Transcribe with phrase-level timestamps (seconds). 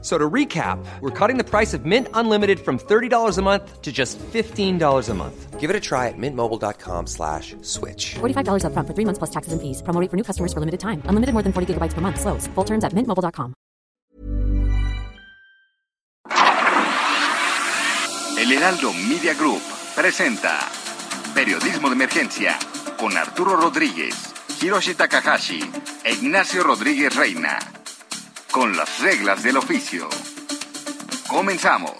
[0.00, 3.90] So to recap, we're cutting the price of Mint Unlimited from $30 a month to
[3.90, 5.58] just $15 a month.
[5.58, 8.14] Give it a try at mintmobile.com slash switch.
[8.20, 9.82] $45 up front for three months plus taxes and fees.
[9.82, 11.02] Promo rate for new customers for limited time.
[11.06, 12.20] Unlimited more than 40 gigabytes per month.
[12.20, 12.46] Slows.
[12.54, 13.54] Full terms at mintmobile.com.
[18.38, 19.60] El Heraldo Media Group
[19.96, 20.60] presenta
[21.34, 22.56] Periodismo de Emergencia
[22.96, 24.14] con Arturo Rodríguez,
[24.62, 25.60] Hiroshi Takahashi
[26.04, 27.58] e Ignacio Rodríguez Reina.
[28.58, 30.08] Con las reglas del oficio.
[31.28, 31.92] Comenzamos.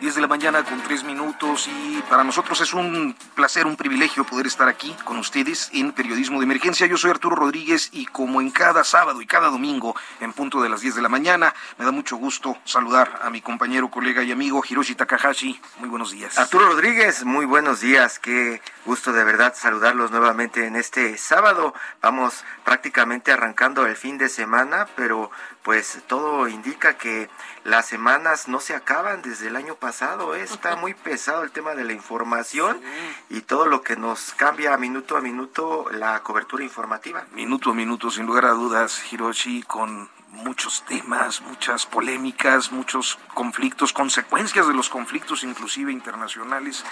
[0.00, 4.24] 10 de la mañana con 3 minutos y para nosotros es un placer, un privilegio
[4.24, 6.86] poder estar aquí con ustedes en Periodismo de Emergencia.
[6.86, 10.70] Yo soy Arturo Rodríguez y como en cada sábado y cada domingo en punto de
[10.70, 14.32] las 10 de la mañana, me da mucho gusto saludar a mi compañero, colega y
[14.32, 15.60] amigo Hiroshi Takahashi.
[15.80, 16.38] Muy buenos días.
[16.38, 18.18] Arturo Rodríguez, muy buenos días.
[18.18, 21.74] Qué gusto de verdad saludarlos nuevamente en este sábado.
[22.00, 25.30] Vamos prácticamente arrancando el fin de semana, pero
[25.62, 27.28] pues todo indica que
[27.64, 30.34] las semanas no se acaban desde el año pasado.
[30.34, 30.42] ¿eh?
[30.42, 32.80] Está muy pesado el tema de la información
[33.28, 37.26] y todo lo que nos cambia minuto a minuto la cobertura informativa.
[37.32, 43.92] Minuto a minuto, sin lugar a dudas, Hiroshi, con muchos temas, muchas polémicas, muchos conflictos,
[43.92, 46.84] consecuencias de los conflictos, inclusive internacionales,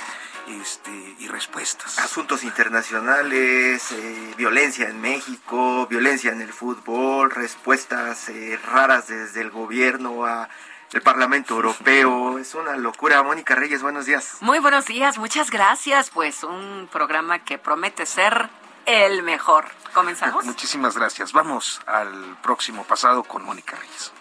[0.49, 1.99] este, y respuestas.
[1.99, 9.51] Asuntos internacionales, eh, violencia en México, violencia en el fútbol, respuestas eh, raras desde el
[9.51, 10.49] gobierno a
[10.93, 12.39] el Parlamento Europeo.
[12.49, 13.23] Es una locura.
[13.23, 14.39] Mónica Reyes, buenos días.
[14.41, 16.11] Muy buenos días, muchas gracias.
[16.11, 18.49] Pues un programa que promete ser
[18.89, 19.67] el mejor.
[19.93, 20.45] ¿Comenzamos?
[20.45, 21.33] Muchísimas gracias.
[21.33, 24.13] Vamos al próximo pasado con Mónica Reyes.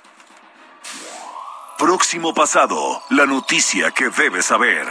[1.77, 4.88] Próximo pasado, la noticia que debes saber.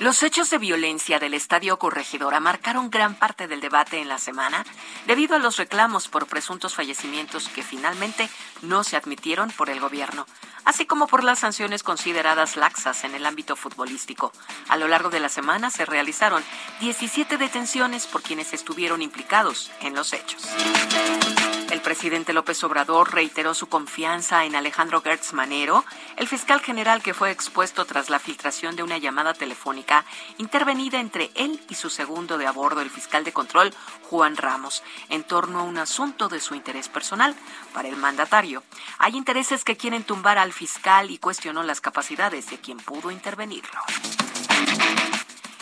[0.00, 4.64] Los hechos de violencia del Estadio Corregidora marcaron gran parte del debate en la semana
[5.08, 8.30] debido a los reclamos por presuntos fallecimientos que finalmente
[8.62, 10.24] no se admitieron por el gobierno,
[10.64, 14.32] así como por las sanciones consideradas laxas en el ámbito futbolístico.
[14.68, 16.44] A lo largo de la semana se realizaron
[16.78, 20.46] 17 detenciones por quienes estuvieron implicados en los hechos.
[21.70, 25.84] El presidente López Obrador reiteró su confianza en Alejandro Gertz Manero,
[26.16, 30.06] el fiscal general que fue expuesto tras la filtración de una llamada telefónica
[30.38, 33.74] intervenida entre él y su segundo de a bordo, el fiscal de control
[34.08, 37.36] Juan Ramos, en torno a un asunto de su interés personal
[37.74, 38.62] para el mandatario.
[38.98, 43.80] Hay intereses que quieren tumbar al fiscal y cuestionó las capacidades de quien pudo intervenirlo.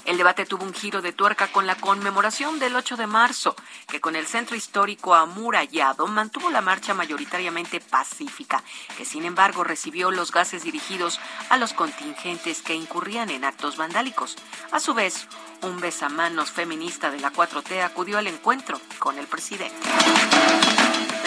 [0.06, 3.56] El debate tuvo un giro de tuerca con la conmemoración del 8 de marzo,
[3.88, 8.62] que con el centro histórico amurallado mantuvo la marcha mayoritariamente pacífica,
[8.96, 11.18] que sin embargo recibió los gases dirigidos
[11.50, 14.36] a los contingentes que incurrían en actos vandálicos.
[14.70, 15.26] A su vez,
[15.62, 19.74] un besamanos feminista de la 4T acudió al encuentro con el presidente.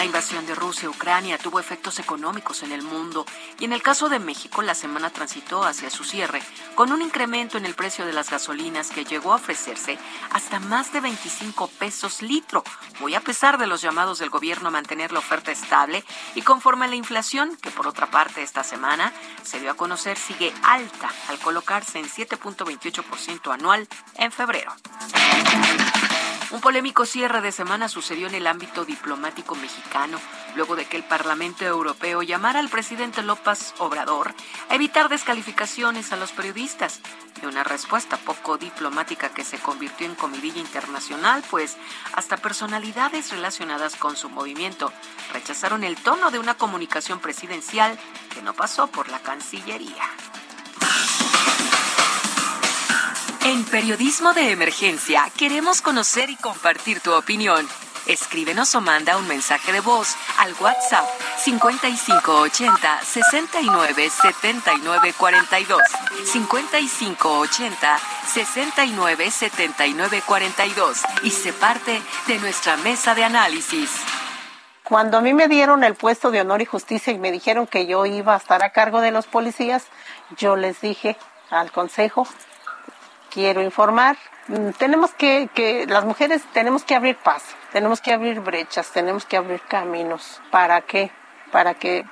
[0.00, 3.26] La invasión de Rusia a Ucrania tuvo efectos económicos en el mundo
[3.58, 6.40] y en el caso de México la semana transitó hacia su cierre
[6.74, 9.98] con un incremento en el precio de las gasolinas que llegó a ofrecerse
[10.32, 12.64] hasta más de 25 pesos litro,
[13.00, 16.02] muy a pesar de los llamados del gobierno a mantener la oferta estable
[16.34, 19.12] y conforme a la inflación, que por otra parte esta semana
[19.42, 24.72] se dio a conocer sigue alta al colocarse en 7.28% anual en febrero.
[26.52, 30.18] Un polémico cierre de semana sucedió en el ámbito diplomático mexicano,
[30.56, 34.34] luego de que el Parlamento Europeo llamara al presidente López Obrador
[34.68, 37.02] a evitar descalificaciones a los periodistas.
[37.40, 41.76] De una respuesta poco diplomática que se convirtió en comidilla internacional, pues
[42.14, 44.92] hasta personalidades relacionadas con su movimiento
[45.32, 47.96] rechazaron el tono de una comunicación presidencial
[48.34, 50.04] que no pasó por la Cancillería.
[53.44, 57.66] En Periodismo de Emergencia queremos conocer y compartir tu opinión.
[58.06, 61.06] Escríbenos o manda un mensaje de voz al WhatsApp
[61.38, 65.80] 5580 69 79 42.
[66.24, 73.90] 5580 69 79 42 y se parte de nuestra mesa de análisis.
[74.84, 77.86] Cuando a mí me dieron el puesto de honor y justicia y me dijeron que
[77.86, 79.86] yo iba a estar a cargo de los policías,
[80.36, 81.16] yo les dije
[81.48, 82.26] al consejo
[83.30, 84.16] quiero informar.
[84.48, 89.24] Mm, Tenemos que, que, las mujeres tenemos que abrir paso, tenemos que abrir brechas, tenemos
[89.24, 90.40] que abrir caminos.
[90.50, 91.10] ¿Para qué?
[91.52, 92.04] Para que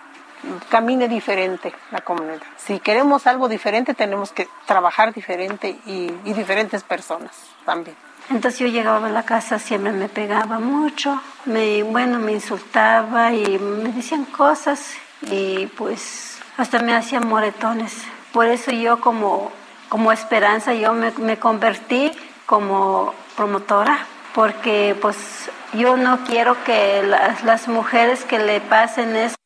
[0.69, 2.41] camine diferente la comunidad.
[2.57, 7.33] Si queremos algo diferente, tenemos que trabajar diferente y, y diferentes personas
[7.67, 7.97] también.
[8.31, 13.59] Entonces yo llegaba a la casa, siempre me pegaba mucho, me, bueno, me insultaba y
[13.59, 14.93] me decían cosas
[15.23, 17.95] y pues hasta me hacían moretones.
[18.33, 19.51] Por eso yo como,
[19.89, 22.13] como esperanza, yo me, me convertí
[22.47, 29.37] como promotora, porque pues yo no quiero que las, las mujeres que le pasen eso.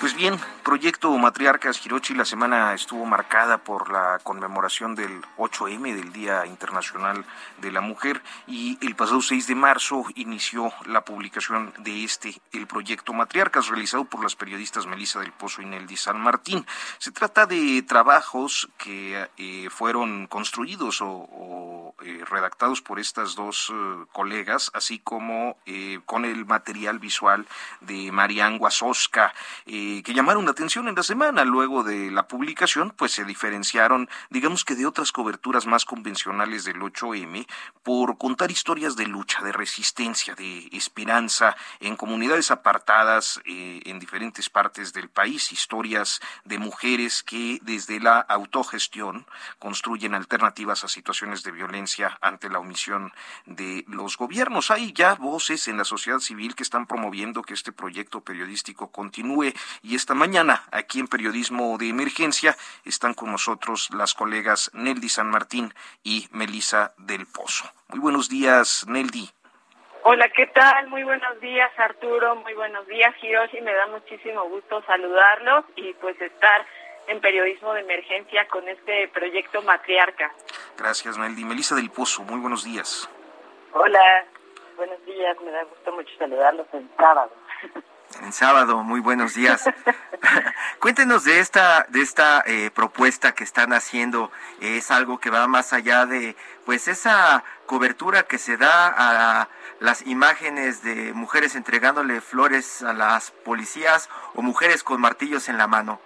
[0.00, 6.10] Pues bien, proyecto Matriarcas Hirochi la semana estuvo marcada por la conmemoración del 8M del
[6.10, 7.24] Día Internacional
[7.60, 12.66] de la Mujer y el pasado 6 de marzo inició la publicación de este, el
[12.66, 16.66] proyecto Matriarcas realizado por las periodistas Melissa del Pozo y Neldi San Martín.
[16.98, 24.04] Se trata de trabajos que eh, fueron construidos o, eh, redactados por estas dos eh,
[24.12, 25.58] colegas, así como
[26.06, 27.46] con el material visual
[27.80, 29.34] de Marian Guasosca,
[29.66, 31.44] que llamaron atención en la semana.
[31.44, 36.80] Luego de la publicación, pues se diferenciaron, digamos que de otras coberturas más convencionales del
[36.80, 37.46] 8M,
[37.82, 44.48] por contar historias de lucha, de resistencia, de esperanza en comunidades apartadas eh, en diferentes
[44.48, 49.26] partes del país, historias de mujeres que desde la autogestión
[49.58, 53.12] construyen alternativas a situaciones de violencia ante la omisión
[53.44, 54.70] de los gobiernos.
[54.70, 59.52] Hay ya voces en la sociedad civil que están promoviendo que este proyecto periodístico continúe
[59.82, 65.30] y esta mañana aquí en Periodismo de Emergencia, están con nosotros las colegas Neldi San
[65.30, 67.64] Martín y Melisa del Pozo.
[67.88, 69.30] Muy buenos días, Neldi.
[70.02, 70.88] Hola, ¿qué tal?
[70.88, 72.36] Muy buenos días, Arturo.
[72.36, 73.60] Muy buenos días, Hiroshi.
[73.62, 76.66] Me da muchísimo gusto saludarlos y pues estar
[77.06, 80.30] en periodismo de emergencia con este proyecto Matriarca.
[80.76, 81.44] Gracias, Neldi.
[81.44, 83.08] Melisa del Pozo, muy buenos días.
[83.72, 84.26] Hola,
[84.76, 85.36] buenos días.
[85.40, 87.32] Me da gusto mucho saludarlos en sábado.
[88.22, 89.68] En sábado, muy buenos días.
[90.78, 94.30] Cuéntenos de esta, de esta eh, propuesta que están haciendo.
[94.60, 99.48] Es algo que va más allá de, pues, esa cobertura que se da a
[99.80, 105.66] las imágenes de mujeres entregándole flores a las policías o mujeres con martillos en la
[105.66, 106.00] mano.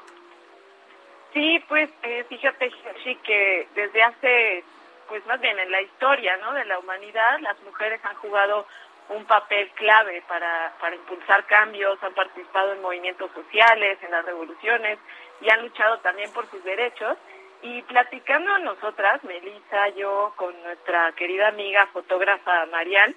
[1.35, 2.71] Sí, pues, eh, fíjate,
[3.05, 4.65] sí que desde hace,
[5.09, 6.55] pues, más bien en la historia, ¿no?
[6.55, 8.67] De la humanidad, las mujeres han jugado
[9.11, 14.99] un papel clave para, para impulsar cambios, han participado en movimientos sociales, en las revoluciones
[15.41, 17.17] y han luchado también por sus derechos.
[17.63, 23.15] Y platicando a nosotras, Melissa, yo, con nuestra querida amiga fotógrafa Marian,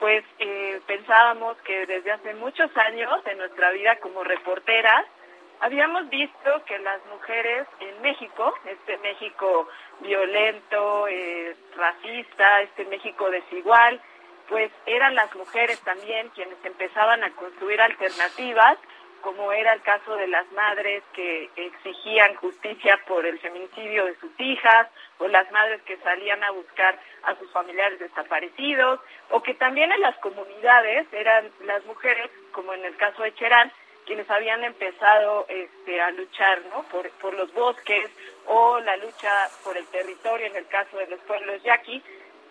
[0.00, 5.04] pues eh, pensábamos que desde hace muchos años en nuestra vida como reporteras,
[5.60, 9.68] habíamos visto que las mujeres en México, este México
[10.00, 14.00] violento, eh, racista, este México desigual,
[14.48, 18.78] pues eran las mujeres también quienes empezaban a construir alternativas,
[19.20, 24.30] como era el caso de las madres que exigían justicia por el feminicidio de sus
[24.38, 29.00] hijas, o las madres que salían a buscar a sus familiares desaparecidos,
[29.30, 33.72] o que también en las comunidades eran las mujeres, como en el caso de Cherán,
[34.06, 36.82] quienes habían empezado este, a luchar ¿no?
[36.84, 38.10] por, por los bosques
[38.46, 39.30] o la lucha
[39.62, 42.02] por el territorio en el caso de los pueblos yaquis,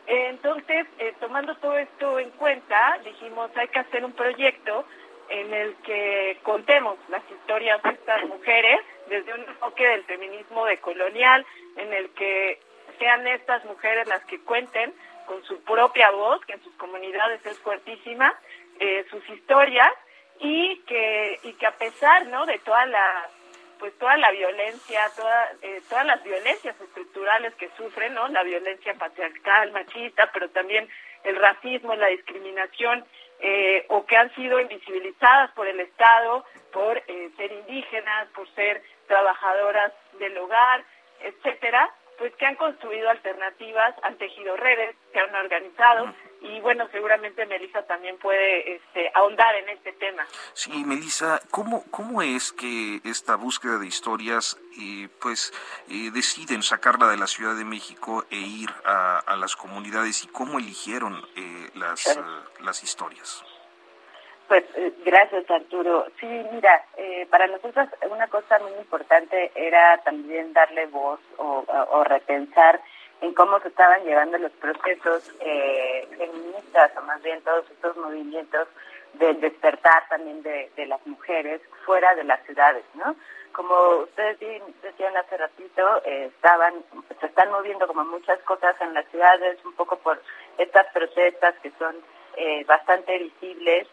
[0.07, 4.86] entonces, eh, tomando todo esto en cuenta, dijimos, hay que hacer un proyecto
[5.30, 11.45] en el que contemos las historias de estas mujeres desde un enfoque del feminismo decolonial,
[11.75, 12.59] en el que
[12.98, 14.94] sean estas mujeres las que cuenten
[15.25, 18.33] con su propia voz, que en sus comunidades es fuertísima,
[18.80, 19.92] eh, sus historias
[20.40, 22.45] y que, y que a pesar ¿no?
[22.45, 23.30] de toda la
[23.79, 28.27] pues toda la violencia, toda, eh, todas las violencias estructurales que sufren, ¿no?
[28.29, 30.87] La violencia patriarcal, machista, pero también
[31.23, 33.05] el racismo, la discriminación,
[33.39, 38.81] eh, o que han sido invisibilizadas por el Estado, por eh, ser indígenas, por ser
[39.07, 40.83] trabajadoras del hogar,
[41.21, 47.45] etcétera, pues que han construido alternativas, han tejido redes, se han organizado y bueno, seguramente
[47.45, 50.25] Melissa también puede este, ahondar en este tema.
[50.53, 55.53] Sí, Melissa, ¿cómo, ¿cómo es que esta búsqueda de historias eh, pues
[55.89, 60.27] eh, deciden sacarla de la Ciudad de México e ir a, a las comunidades y
[60.27, 62.21] cómo eligieron eh, las, eh,
[62.61, 63.44] las historias?
[64.47, 66.06] Pues eh, gracias Arturo.
[66.19, 72.03] Sí, mira, eh, para nosotros una cosa muy importante era también darle voz o, o
[72.06, 72.81] repensar
[73.21, 78.68] en cómo se estaban llevando los procesos eh, feministas, o más bien todos estos movimientos
[79.14, 83.16] del despertar también de, de las mujeres fuera de las ciudades, ¿no?
[83.54, 84.38] Como ustedes
[84.83, 86.76] decían hace ratito, eh, estaban,
[87.19, 90.21] se están moviendo como muchas cosas en las ciudades, un poco por
[90.59, 91.95] estas protestas que son
[92.36, 93.88] eh, bastante visibles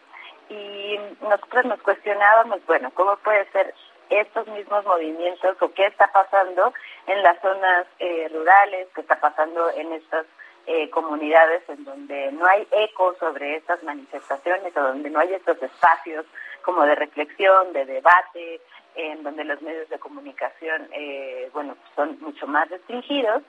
[0.49, 3.73] y nosotros nos cuestionábamos, bueno, ¿cómo puede ser
[4.09, 6.73] estos mismos movimientos o qué está pasando
[7.07, 10.25] en las zonas eh, rurales, qué está pasando en estas
[10.67, 15.61] eh, comunidades en donde no hay eco sobre estas manifestaciones o donde no hay estos
[15.61, 16.25] espacios
[16.63, 18.61] como de reflexión, de debate,
[18.95, 23.43] en donde los medios de comunicación, eh, bueno, son mucho más restringidos.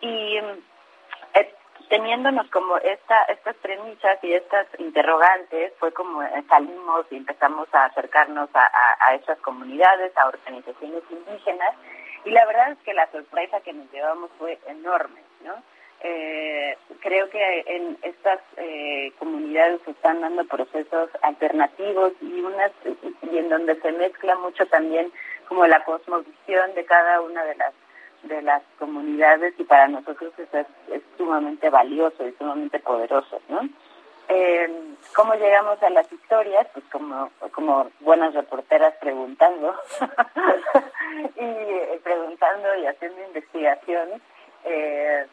[0.00, 1.54] Y eh,
[1.88, 8.50] teniéndonos como esta, estas premisas y estas interrogantes, fue como salimos y empezamos a acercarnos
[8.54, 11.74] a, a, a esas comunidades, a organizaciones indígenas,
[12.24, 15.54] y la verdad es que la sorpresa que nos llevamos fue enorme, ¿no?
[16.00, 22.70] Eh, creo que en estas eh, comunidades se están dando procesos alternativos y unas
[23.22, 25.10] y en donde se mezcla mucho también
[25.48, 27.74] como la cosmovisión de cada una de las
[28.22, 33.68] de las comunidades y para nosotros eso es, sumamente valioso y sumamente poderoso, ¿no?
[34.28, 36.66] Eh, ¿Cómo llegamos a las historias?
[36.72, 39.74] Pues como, como buenas reporteras preguntando
[41.36, 44.20] y eh, preguntando y haciendo investigación.
[44.64, 45.26] Eh,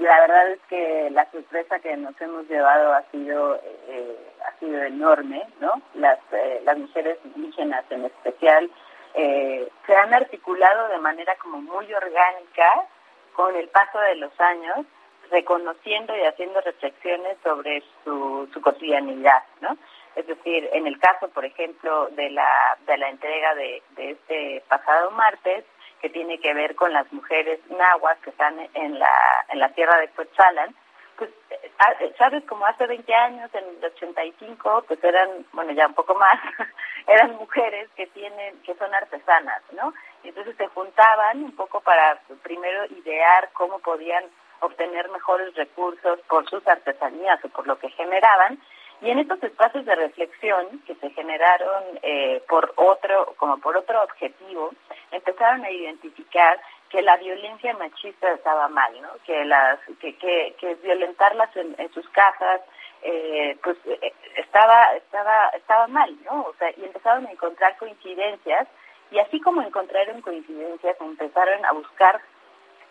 [0.00, 3.56] la verdad es que la sorpresa que nos hemos llevado ha sido
[3.88, 5.80] eh, ha sido enorme, ¿no?
[5.94, 8.70] Las eh, las mujeres indígenas en especial
[9.14, 12.86] eh, se han articulado de manera como muy orgánica
[13.34, 14.86] con el paso de los años,
[15.30, 19.76] reconociendo y haciendo reflexiones sobre su, su cotidianidad, ¿no?
[20.14, 24.62] Es decir, en el caso, por ejemplo, de la, de la entrega de, de este
[24.68, 25.64] pasado martes,
[26.02, 29.98] que tiene que ver con las mujeres nahuas que están en la, en la tierra
[30.00, 30.74] de Coetzalan,
[31.22, 36.14] pues, sabes, como hace 20 años, en el 85, pues eran, bueno, ya un poco
[36.14, 36.34] más,
[37.06, 39.92] eran mujeres que tienen, que son artesanas, ¿no?
[40.24, 44.24] Entonces se juntaban un poco para primero idear cómo podían
[44.60, 48.58] obtener mejores recursos por sus artesanías o por lo que generaban,
[49.00, 54.00] y en estos espacios de reflexión que se generaron eh, por otro, como por otro
[54.02, 54.70] objetivo,
[55.10, 56.60] empezaron a identificar
[56.92, 59.08] que la violencia machista estaba mal, ¿no?
[59.24, 62.60] Que las, que, que, que violentarlas en, en sus casas,
[63.00, 66.42] eh, pues eh, estaba, estaba, estaba mal, ¿no?
[66.42, 68.68] O sea, y empezaron a encontrar coincidencias
[69.10, 72.20] y así como encontraron coincidencias, empezaron a buscar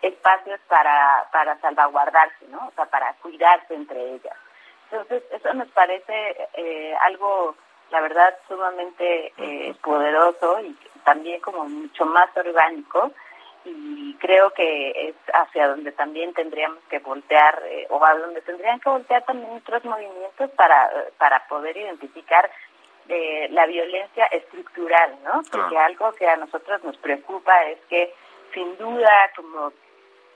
[0.02, 2.58] espacios para, para salvaguardarse, ¿no?
[2.66, 4.36] O sea, para cuidarse entre ellas.
[4.90, 7.54] Entonces, eso nos parece eh, algo,
[7.92, 13.12] la verdad, sumamente eh, poderoso y también como mucho más orgánico
[13.64, 18.80] y creo que es hacia donde también tendríamos que voltear eh, o a donde tendrían
[18.80, 22.50] que voltear también otros movimientos para, para poder identificar
[23.08, 25.42] eh, la violencia estructural, ¿no?
[25.50, 28.14] Porque algo que a nosotros nos preocupa es que
[28.54, 29.72] sin duda como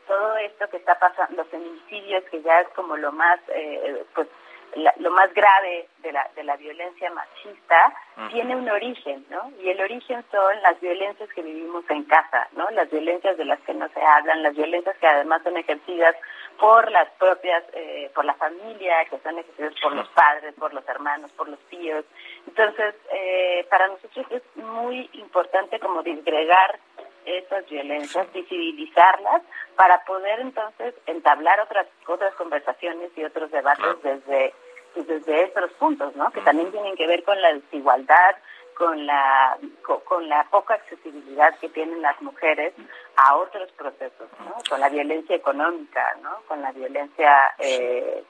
[0.07, 4.29] todo esto que está pasando, los feminicidios que ya es como lo más, eh, pues
[4.77, 7.95] la, lo más grave de la, de la violencia machista
[8.31, 9.51] tiene un origen, ¿no?
[9.63, 12.69] Y el origen son las violencias que vivimos en casa, ¿no?
[12.71, 16.15] Las violencias de las que no se hablan, las violencias que además son ejercidas
[16.59, 20.89] por las propias, eh, por la familia, que son ejercidas por los padres, por los
[20.89, 22.05] hermanos, por los tíos.
[22.47, 26.79] Entonces, eh, para nosotros es muy importante como disgregar
[27.27, 29.43] estas violencias, visibilizarlas
[29.75, 34.55] para poder entonces entablar otras otras conversaciones y otros debates desde
[34.97, 36.31] pues, desde estos puntos, ¿no?
[36.31, 38.37] Que también tienen que ver con la desigualdad,
[38.75, 42.73] con la con, con, la poca accesibilidad que tienen las mujeres
[43.17, 44.55] a otros procesos, ¿no?
[44.69, 46.31] Con la violencia económica, ¿no?
[46.49, 48.25] Con la violencia eh,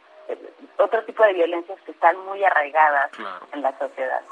[0.79, 3.47] otro tipo de violencias que están muy arraigadas claro.
[3.53, 4.23] en la sociedad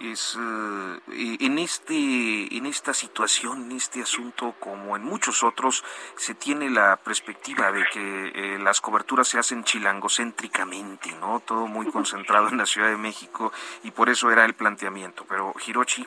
[0.00, 5.84] es uh, en este en esta situación en este asunto como en muchos otros
[6.16, 11.90] se tiene la perspectiva de que eh, las coberturas se hacen chilangocéntricamente no todo muy
[11.90, 15.24] concentrado en la Ciudad de México y por eso era el planteamiento.
[15.28, 16.06] Pero Hirochi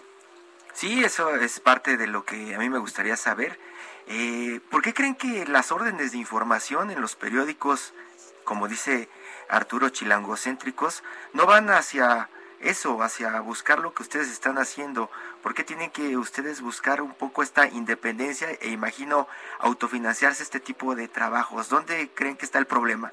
[0.73, 3.59] sí eso es parte de lo que a mí me gustaría saber.
[4.07, 7.93] Eh, ¿por qué creen que las órdenes de información en los periódicos
[8.43, 9.09] como dice
[9.49, 11.03] Arturo chilangocéntricos
[11.33, 12.29] no van hacia
[12.61, 15.09] eso, hacia buscar lo que ustedes están haciendo?
[15.43, 19.27] ¿Por qué tienen que ustedes buscar un poco esta independencia e imagino
[19.59, 21.69] autofinanciarse este tipo de trabajos?
[21.69, 23.11] ¿Dónde creen que está el problema?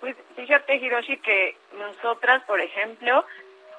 [0.00, 3.24] Pues fíjate, Hiroshi, que nosotras, por ejemplo,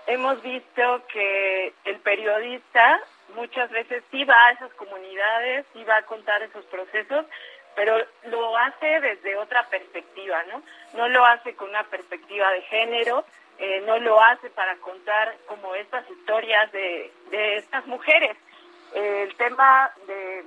[0.07, 2.99] hemos visto que el periodista
[3.35, 7.25] muchas veces sí va a esas comunidades, sí va a contar esos procesos,
[7.75, 7.95] pero
[8.25, 10.63] lo hace desde otra perspectiva, ¿no?
[10.93, 13.23] No lo hace con una perspectiva de género,
[13.59, 18.35] eh, no lo hace para contar como estas historias de, de estas mujeres.
[18.93, 20.43] El tema de,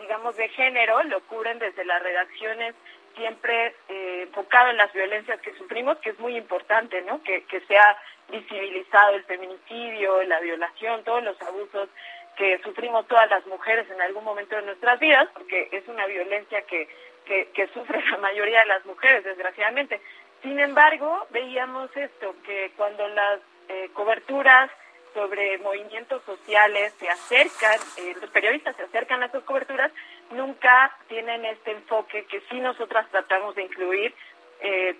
[0.00, 2.74] digamos, de género lo cubren desde las redacciones
[3.16, 7.22] siempre eh, enfocado en las violencias que sufrimos, que es muy importante, ¿no?
[7.22, 7.96] Que, que sea
[8.28, 11.88] visibilizado el feminicidio, la violación, todos los abusos
[12.36, 16.62] que sufrimos todas las mujeres en algún momento de nuestras vidas, porque es una violencia
[16.62, 16.88] que,
[17.24, 20.00] que, que sufre la mayoría de las mujeres, desgraciadamente.
[20.42, 24.70] Sin embargo, veíamos esto, que cuando las eh, coberturas
[25.14, 29.90] sobre movimientos sociales se acercan, eh, los periodistas se acercan a esas coberturas,
[30.30, 34.14] nunca tienen este enfoque que sí nosotras tratamos de incluir,
[34.60, 34.96] eh,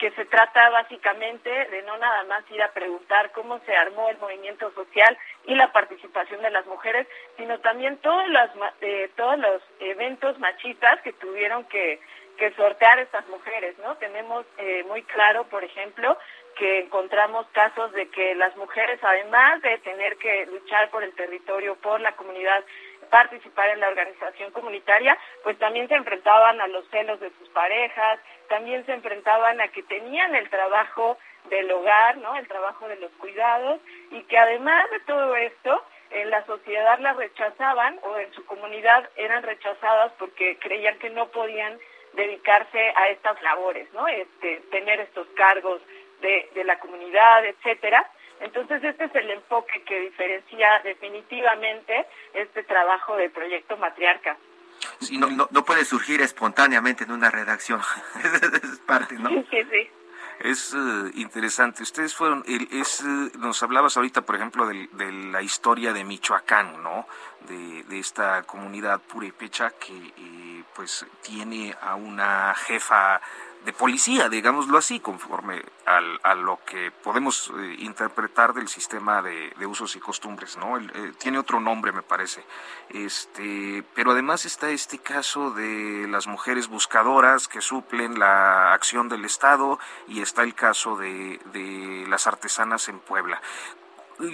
[0.00, 4.16] que se trata básicamente de no nada más ir a preguntar cómo se armó el
[4.16, 9.62] movimiento social y la participación de las mujeres, sino también todos los, eh, todos los
[9.78, 12.00] eventos machistas que tuvieron que,
[12.38, 13.94] que sortear estas mujeres, ¿no?
[13.96, 16.16] Tenemos eh, muy claro, por ejemplo,
[16.56, 21.76] que encontramos casos de que las mujeres, además de tener que luchar por el territorio,
[21.76, 22.64] por la comunidad,
[23.10, 28.20] participar en la organización comunitaria, pues también se enfrentaban a los celos de sus parejas,
[28.48, 32.36] también se enfrentaban a que tenían el trabajo del hogar, ¿no?
[32.36, 37.16] El trabajo de los cuidados y que además de todo esto, en la sociedad las
[37.16, 41.78] rechazaban o en su comunidad eran rechazadas porque creían que no podían
[42.14, 44.08] dedicarse a estas labores, ¿no?
[44.08, 45.80] Este, tener estos cargos
[46.20, 48.08] de, de la comunidad, etcétera.
[48.40, 54.36] Entonces, este es el enfoque que diferencia definitivamente este trabajo del proyecto Matriarca.
[55.12, 57.80] no, no, no, puede surgir espontáneamente en una redacción.
[58.62, 59.28] es parte, ¿no?
[59.28, 59.90] Sí, sí, sí.
[60.40, 61.82] Es uh, interesante.
[61.82, 66.82] Ustedes fueron, es, uh, nos hablabas ahorita, por ejemplo, de, de, la historia de Michoacán,
[66.82, 67.06] ¿no?
[67.46, 73.20] De, de esta comunidad purépecha que, eh, pues, tiene a una jefa
[73.64, 79.52] de policía, digámoslo así, conforme al, a lo que podemos eh, interpretar del sistema de,
[79.58, 80.76] de, usos y costumbres, ¿no?
[80.76, 82.44] El, eh, tiene otro nombre, me parece.
[82.88, 89.24] Este, pero además está este caso de las mujeres buscadoras que suplen la acción del
[89.24, 93.40] Estado y está el caso de, de las artesanas en Puebla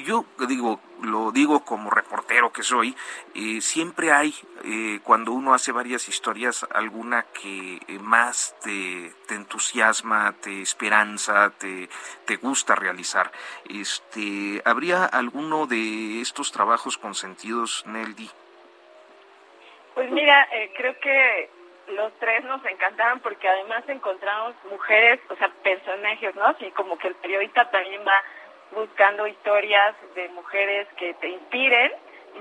[0.05, 2.95] yo digo, lo digo como reportero que soy,
[3.35, 10.35] eh, siempre hay, eh, cuando uno hace varias historias, alguna que eh, más te, entusiasma,
[10.40, 11.88] te esperanza, te,
[12.26, 13.31] te gusta realizar.
[13.69, 18.31] Este, ¿Habría alguno de estos trabajos consentidos, Neldy?
[19.94, 20.46] Pues mira,
[20.77, 21.51] creo que
[21.88, 26.46] los tres nos encantaron porque además encontramos mujeres, o sea, personajes, ¿no?
[26.46, 28.22] Así como que el periodista también va
[28.72, 31.92] buscando historias de mujeres que te inspiren.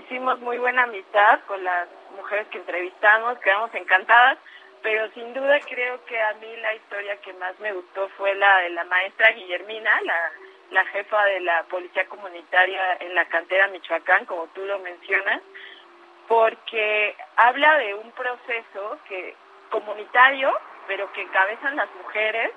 [0.03, 4.37] Hicimos muy buena amistad con las mujeres que entrevistamos, quedamos encantadas,
[4.81, 8.57] pero sin duda creo que a mí la historia que más me gustó fue la
[8.57, 10.31] de la maestra Guillermina, la,
[10.71, 15.41] la jefa de la policía comunitaria en la cantera Michoacán, como tú lo mencionas,
[16.27, 19.35] porque habla de un proceso que
[19.69, 20.51] comunitario,
[20.87, 22.51] pero que encabezan las mujeres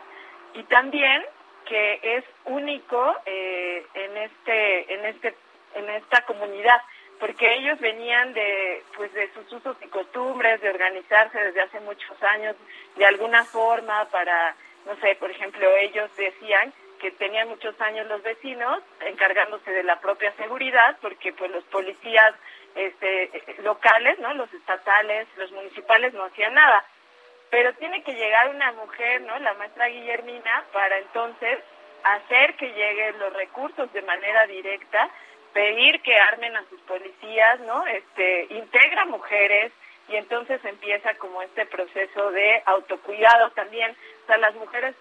[0.54, 1.24] y también
[1.68, 5.34] que es único eh, en este en este
[5.74, 6.80] en esta comunidad
[7.20, 12.22] porque ellos venían de pues de sus usos y costumbres de organizarse desde hace muchos
[12.22, 12.56] años
[12.96, 18.22] de alguna forma para no sé por ejemplo ellos decían que tenían muchos años los
[18.22, 22.34] vecinos encargándose de la propia seguridad porque pues los policías
[22.76, 23.30] este
[23.62, 26.82] locales no los estatales los municipales no hacían nada
[27.50, 29.38] pero tiene que llegar una mujer, ¿no?
[29.38, 31.58] La maestra Guillermina, para entonces
[32.04, 35.10] hacer que lleguen los recursos de manera directa,
[35.52, 37.86] pedir que armen a sus policías, ¿no?
[37.86, 39.72] Este, integra mujeres
[40.08, 44.94] y entonces empieza como este proceso de autocuidado también, o sea, las mujeres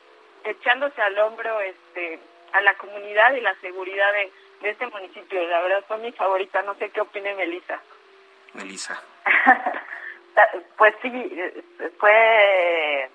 [0.43, 2.19] echándose al hombro este
[2.53, 4.31] a la comunidad y la seguridad de,
[4.61, 5.45] de este municipio.
[5.47, 7.81] La verdad fue mi favorita, no sé qué opine Melissa.
[8.53, 9.01] Melissa.
[10.77, 11.41] Pues sí,
[11.97, 13.09] fue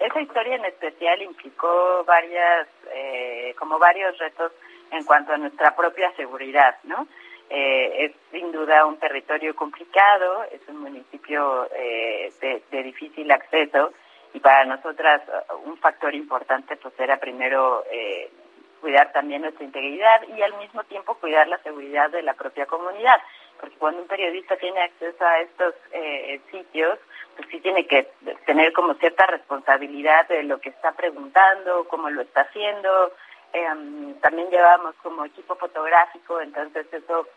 [0.00, 4.52] esa historia en especial implicó varias, eh, como varios retos
[4.90, 7.06] en cuanto a nuestra propia seguridad, ¿no?
[7.50, 13.92] Eh, es sin duda un territorio complicado, es un municipio eh, de, de, difícil acceso
[14.32, 15.20] y para nosotras
[15.64, 18.30] un factor importante pues era primero eh,
[18.80, 23.20] cuidar también nuestra integridad y al mismo tiempo cuidar la seguridad de la propia comunidad
[23.62, 26.98] porque cuando un periodista tiene acceso a estos eh, sitios,
[27.36, 28.10] pues sí tiene que
[28.44, 33.12] tener como cierta responsabilidad de lo que está preguntando, cómo lo está haciendo.
[33.52, 37.28] Eh, también llevamos como equipo fotográfico, entonces eso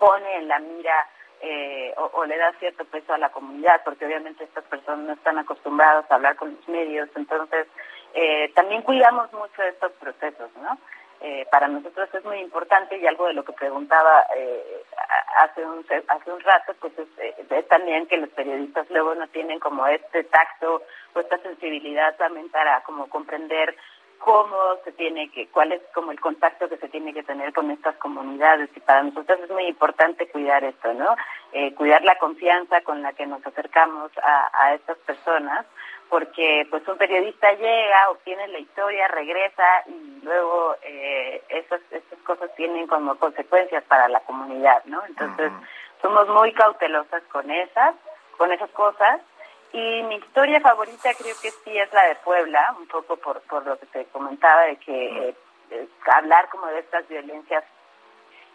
[0.00, 1.08] pone en la mira
[1.42, 5.12] eh, o, o, le da cierto peso a la comunidad, porque obviamente estas personas no
[5.12, 7.68] están acostumbradas a hablar con los medios, entonces
[8.14, 10.76] eh, también cuidamos mucho estos procesos, ¿no?
[11.22, 14.82] Eh, para nosotros es muy importante y algo de lo que preguntaba eh,
[15.38, 19.28] hace un hace un rato pues es, eh, es, también que los periodistas luego no
[19.28, 20.82] tienen como este tacto
[21.14, 23.76] o esta sensibilidad también para como comprender
[24.18, 27.70] cómo se tiene que, cuál es como el contacto que se tiene que tener con
[27.70, 31.16] estas comunidades y para nosotros es muy importante cuidar esto, ¿no?
[31.52, 35.66] Eh, cuidar la confianza con la que nos acercamos a, a estas personas
[36.12, 42.54] porque pues un periodista llega, obtiene la historia, regresa y luego eh, esas, esas cosas
[42.54, 45.02] tienen como consecuencias para la comunidad, ¿no?
[45.06, 45.50] Entonces
[46.02, 47.94] somos muy cautelosas con esas,
[48.36, 49.22] con esas cosas.
[49.72, 53.64] Y mi historia favorita creo que sí es la de Puebla, un poco por, por
[53.64, 55.34] lo que te comentaba de que eh,
[55.70, 57.64] eh, hablar como de estas violencias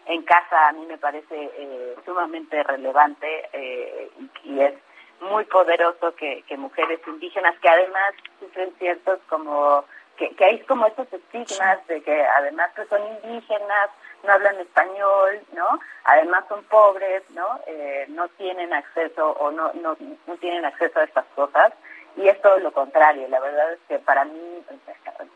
[0.06, 4.10] en casa a mí me parece eh, sumamente relevante eh,
[4.44, 4.74] y es
[5.20, 9.84] muy poderoso que, que mujeres indígenas que además sufren ciertos como
[10.16, 13.90] que, que hay como estos estigmas de que además que son indígenas
[14.22, 19.96] no hablan español no además son pobres no eh, no tienen acceso o no, no
[20.26, 21.72] no tienen acceso a estas cosas.
[22.16, 23.28] Y es todo lo contrario.
[23.28, 24.64] La verdad es que para mí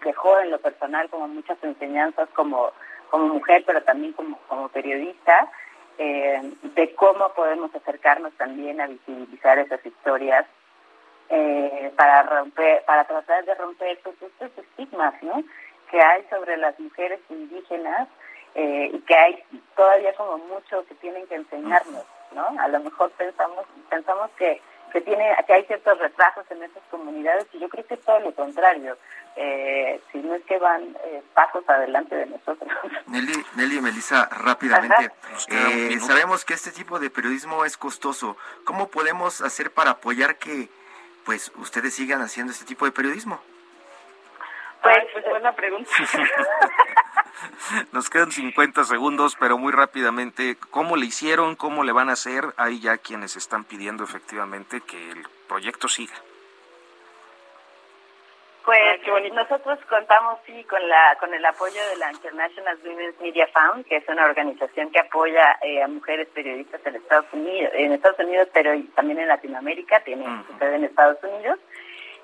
[0.05, 2.73] dejó en lo personal como muchas enseñanzas como
[3.09, 5.49] como mujer pero también como como periodista
[5.99, 10.47] eh, de cómo podemos acercarnos también a visibilizar esas historias
[11.29, 15.43] eh, para romper, para tratar de romper pues, estos estigmas, ¿no?
[15.91, 18.09] Que hay sobre las mujeres indígenas
[18.55, 19.45] eh, y que hay
[19.77, 22.47] todavía como mucho que tienen que enseñarnos, ¿no?
[22.59, 24.61] A lo mejor pensamos pensamos que
[24.93, 28.21] que tiene que hay ciertos retrasos en esas comunidades y yo creo que es todo
[28.21, 28.97] lo contrario.
[29.35, 32.71] Eh, si no es que van eh, pasos adelante de nosotros.
[33.07, 35.11] Nelly, Nelly y Melissa rápidamente.
[35.49, 38.37] Eh, sabemos que este tipo de periodismo es costoso.
[38.65, 40.69] Cómo podemos hacer para apoyar que
[41.25, 43.41] pues ustedes sigan haciendo este tipo de periodismo
[44.83, 45.91] pues, pues buena pregunta
[47.93, 51.57] Nos quedan 50 segundos, pero muy rápidamente, ¿cómo le hicieron?
[51.57, 52.55] ¿Cómo le van a hacer?
[52.57, 56.15] Hay ya quienes están pidiendo efectivamente que el proyecto siga.
[58.65, 63.85] Pues nosotros contamos sí con la con el apoyo de la International Women's Media Fund,
[63.87, 68.21] que es una organización que apoya eh, a mujeres periodistas en Estados Unidos, en Estados
[68.21, 71.59] Unidos, pero también en Latinoamérica, tiene su sede en Estados Unidos.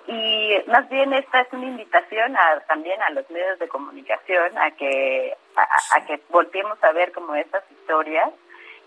[0.09, 4.71] Y más bien esta es una invitación a, también a los medios de comunicación a
[4.71, 8.31] que a, a que volteemos a ver como estas historias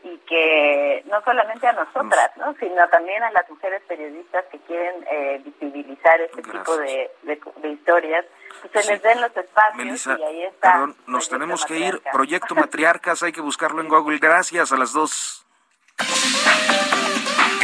[0.03, 2.53] y que no solamente a nosotras, ¿no?
[2.55, 7.69] sino también a las mujeres periodistas que quieren eh, visibilizar este tipo de, de, de
[7.69, 8.25] historias,
[8.63, 10.71] que se les den los espacios Melissa, y ahí está.
[10.71, 12.01] perdón, nos tenemos que ir.
[12.11, 14.17] Proyecto Matriarcas, hay que buscarlo en Google.
[14.17, 15.45] Gracias a las dos.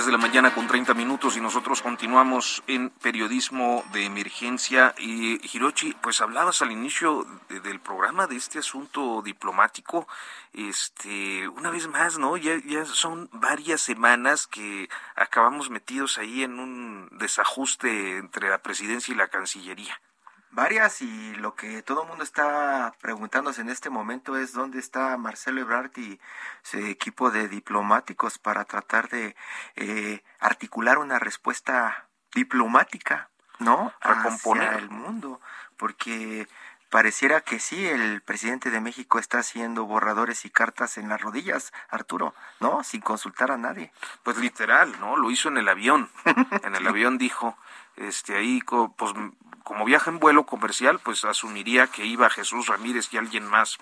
[0.00, 4.94] Diez de la mañana con 30 minutos y nosotros continuamos en periodismo de emergencia.
[4.96, 10.08] Y Hirochi, pues hablabas al inicio de- del programa de este asunto diplomático.
[10.54, 12.38] Este, una vez más, ¿no?
[12.38, 19.12] Ya, ya son varias semanas que acabamos metidos ahí en un desajuste entre la presidencia
[19.12, 20.00] y la Cancillería.
[20.52, 25.16] Varias y lo que todo el mundo está preguntándose en este momento es dónde está
[25.16, 26.18] Marcelo Ebrard y
[26.62, 29.36] su equipo de diplomáticos para tratar de
[29.76, 33.92] eh, articular una respuesta diplomática, ¿no?
[34.00, 34.68] Recomponer.
[34.68, 35.40] Hacia el mundo,
[35.76, 36.48] porque
[36.90, 41.72] pareciera que sí, el presidente de México está haciendo borradores y cartas en las rodillas,
[41.88, 42.82] Arturo, ¿no?
[42.82, 43.92] Sin consultar a nadie.
[44.24, 45.16] Pues literal, ¿no?
[45.16, 46.10] Lo hizo en el avión.
[46.64, 47.56] En el avión dijo,
[48.00, 48.60] este, ahí,
[48.96, 49.12] pues,
[49.62, 53.78] como viaja en vuelo comercial, pues asumiría que iba Jesús Ramírez y alguien más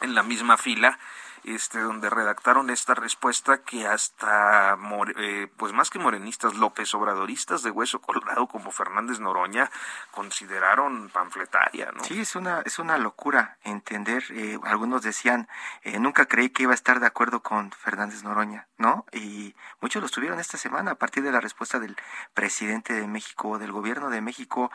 [0.00, 0.98] en la misma fila,
[1.44, 4.76] este, donde redactaron esta respuesta que hasta,
[5.16, 9.70] eh, pues más que morenistas, López Obradoristas de Hueso Colorado como Fernández Noroña
[10.10, 12.04] consideraron panfletaria, ¿no?
[12.04, 14.24] Sí, es una, es una locura entender.
[14.30, 15.48] eh, algunos decían,
[15.82, 19.04] eh, nunca creí que iba a estar de acuerdo con Fernández Noroña, ¿no?
[19.12, 21.96] Y muchos lo estuvieron esta semana a partir de la respuesta del
[22.34, 24.70] presidente de México, del gobierno de México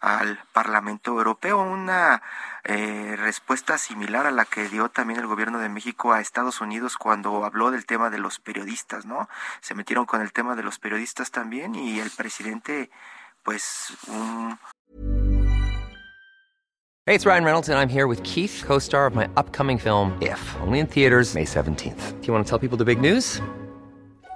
[0.00, 1.58] al Parlamento Europeo.
[1.60, 2.22] Una
[2.64, 6.96] eh, respuesta similar a la que dio también el gobierno de México a Estados Unidos
[6.96, 9.28] cuando habló del tema de los periodistas, ¿no?
[9.60, 12.90] Se metieron con el tema de los periodistas también y el presidente,
[13.42, 13.96] pues,
[17.06, 20.16] Hey, it's Ryan Reynolds, and I'm here with Keith, co star of my upcoming film,
[20.20, 22.20] If, only in theaters, May 17th.
[22.20, 23.40] Do you want to tell people the big news?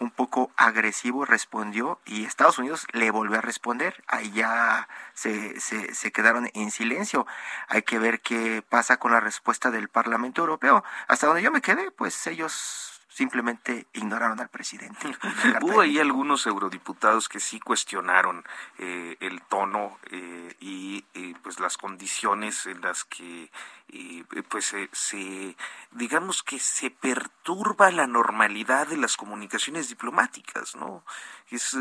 [0.00, 4.02] Un poco agresivo respondió y Estados Unidos le volvió a responder.
[4.06, 7.26] Ahí ya se, se, se quedaron en silencio.
[7.68, 10.82] Hay que ver qué pasa con la respuesta del Parlamento Europeo.
[11.06, 15.14] Hasta donde yo me quedé, pues ellos simplemente ignoraron al presidente.
[15.62, 18.44] Hubo ahí algunos eurodiputados que sí cuestionaron
[18.78, 23.50] eh, el tono eh, y eh, pues las condiciones en las que
[24.48, 25.56] pues se
[25.90, 31.04] digamos que se perturba la normalidad de las comunicaciones diplomáticas, ¿no?
[31.50, 31.76] Es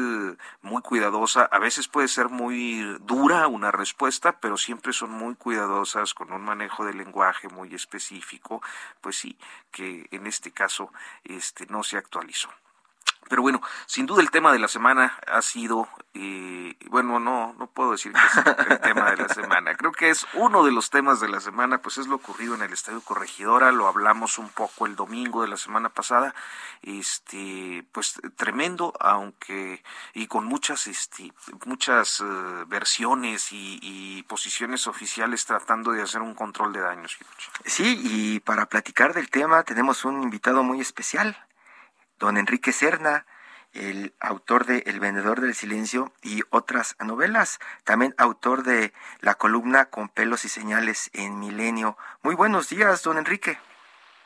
[0.62, 6.14] muy cuidadosa, a veces puede ser muy dura una respuesta, pero siempre son muy cuidadosas
[6.14, 8.62] con un manejo del lenguaje muy específico,
[9.02, 9.38] pues sí,
[9.72, 10.92] que en este caso
[11.24, 12.50] este, no se actualizó.
[13.30, 17.68] Pero bueno, sin duda el tema de la semana ha sido, eh, bueno, no, no
[17.68, 19.76] puedo decir que es el tema de la semana.
[19.76, 22.64] Creo que es uno de los temas de la semana, pues es lo ocurrido en
[22.64, 23.72] el Estadio Corregidora.
[23.72, 26.34] Lo hablamos un poco el domingo de la semana pasada.
[26.82, 29.84] Este, pues tremendo, aunque
[30.16, 31.32] y con muchas, este,
[31.66, 32.24] muchas eh,
[32.68, 37.18] versiones y, y, posiciones oficiales tratando de hacer un control de daños.
[37.66, 41.38] Sí, y para platicar del tema tenemos un invitado muy especial
[42.20, 43.26] don Enrique Serna,
[43.74, 49.86] el autor de El vendedor del silencio y otras novelas, también autor de la columna
[49.86, 51.98] Con pelos y señales en Milenio.
[52.22, 53.58] Muy buenos días, don Enrique.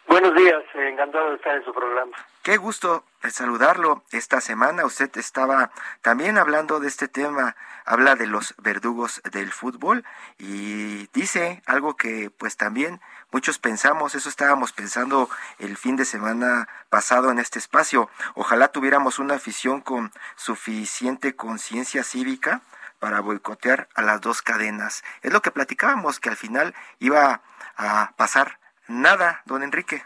[0.08, 2.16] Buenos días, encantado de estar en su programa.
[2.44, 4.04] Qué gusto saludarlo.
[4.12, 10.04] Esta semana usted estaba también hablando de este tema, habla de los verdugos del fútbol
[10.38, 13.00] y dice algo que pues también
[13.32, 18.10] muchos pensamos, eso estábamos pensando el fin de semana pasado en este espacio.
[18.36, 22.62] Ojalá tuviéramos una afición con suficiente conciencia cívica
[23.00, 25.04] para boicotear a las dos cadenas.
[25.22, 27.42] Es lo que platicábamos, que al final iba
[27.76, 30.04] a pasar nada, don Enrique.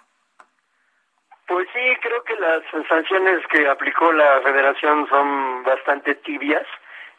[1.48, 6.68] Pues sí, creo que las sanciones que aplicó la federación son bastante tibias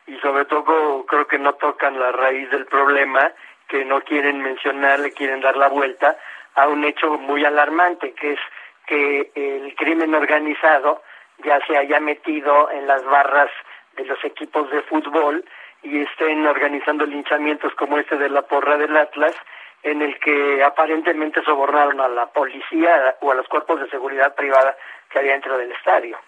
[0.06, 3.32] y sobre todo creo que no tocan la raíz del problema,
[3.68, 6.18] que no quieren mencionar, le quieren dar la vuelta
[6.54, 8.40] a un hecho muy alarmante, que es
[8.86, 11.02] que el crimen organizado
[11.44, 13.50] ya se haya metido en las barras
[13.96, 15.44] de los equipos de fútbol
[15.82, 19.34] y estén organizando linchamientos como este de la porra del Atlas
[19.82, 24.76] en el que aparentemente sobornaron a la policía o a los cuerpos de seguridad privada
[25.10, 26.18] que había dentro del estadio.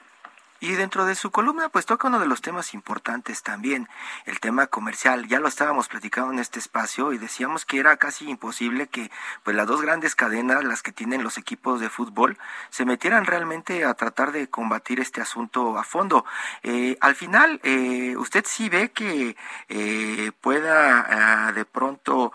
[0.61, 3.89] Y dentro de su columna, pues toca uno de los temas importantes también,
[4.27, 5.27] el tema comercial.
[5.27, 9.11] Ya lo estábamos platicando en este espacio y decíamos que era casi imposible que
[9.43, 12.37] pues las dos grandes cadenas, las que tienen los equipos de fútbol,
[12.69, 16.27] se metieran realmente a tratar de combatir este asunto a fondo.
[16.63, 19.37] Eh, al final, eh, usted sí ve que
[19.69, 22.33] eh, pueda ah, de pronto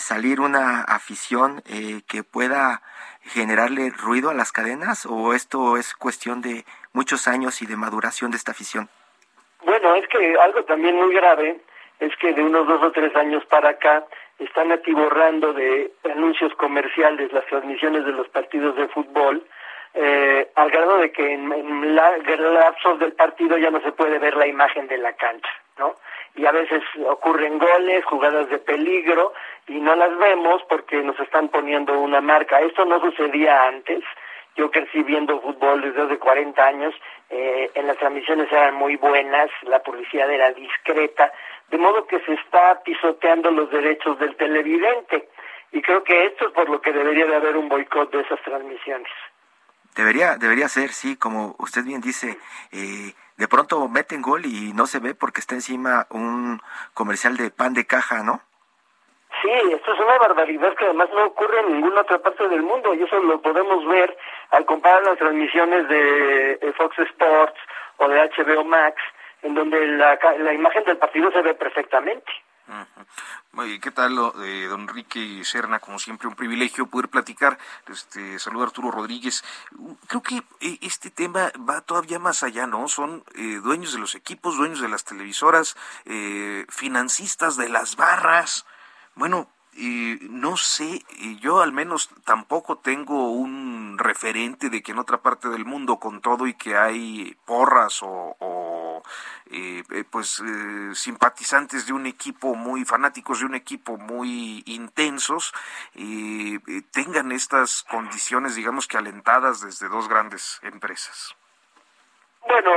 [0.00, 1.62] salir una afición
[2.06, 2.82] que pueda
[3.22, 8.30] generarle ruido a las cadenas o esto es cuestión de muchos años y de maduración
[8.30, 8.88] de esta afición?
[9.64, 11.60] Bueno, es que algo también muy grave
[12.00, 14.04] es que de unos dos o tres años para acá
[14.38, 19.44] están atiborrando de anuncios comerciales las transmisiones de los partidos de fútbol,
[19.92, 24.18] eh, al grado de que en, en la, lapsos del partido ya no se puede
[24.18, 25.96] ver la imagen de la cancha, ¿no?
[26.36, 29.32] Y a veces ocurren goles, jugadas de peligro,
[29.66, 32.60] y no las vemos porque nos están poniendo una marca.
[32.60, 34.02] Esto no sucedía antes,
[34.56, 36.94] yo crecí viendo fútbol desde hace 40 años,
[37.30, 41.32] eh, en las transmisiones eran muy buenas, la publicidad era discreta,
[41.70, 45.28] de modo que se está pisoteando los derechos del televidente.
[45.72, 48.42] Y creo que esto es por lo que debería de haber un boicot de esas
[48.42, 49.10] transmisiones.
[49.94, 52.36] Debería, debería ser, sí, como usted bien dice,
[52.72, 56.60] eh, de pronto meten gol y no se ve porque está encima un
[56.92, 58.42] comercial de pan de caja, ¿no?
[59.40, 62.92] Sí, esto es una barbaridad que además no ocurre en ninguna otra parte del mundo
[62.92, 64.14] y eso lo podemos ver
[64.50, 67.58] al comparar las transmisiones de Fox Sports
[67.96, 69.00] o de HBO Max,
[69.42, 72.30] en donde la, la imagen del partido se ve perfectamente.
[73.82, 75.80] ¿Qué tal, eh, don Enrique Serna?
[75.80, 77.58] Como siempre, un privilegio poder platicar.
[77.88, 79.42] Este, saludo a Arturo Rodríguez.
[80.06, 82.88] Creo que eh, este tema va todavía más allá, ¿no?
[82.88, 88.66] Son eh, dueños de los equipos, dueños de las televisoras, eh, financistas de las barras.
[89.14, 91.02] Bueno, y no sé,
[91.40, 96.20] yo al menos tampoco tengo un referente de que en otra parte del mundo, con
[96.20, 99.02] todo y que hay porras o,
[99.50, 100.42] eh, eh, pues
[100.94, 105.52] simpatizantes de un equipo muy fanáticos de un equipo muy intensos
[106.92, 111.34] tengan estas condiciones digamos que alentadas desde dos grandes empresas.
[112.46, 112.70] Bueno,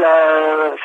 [0.00, 0.80] las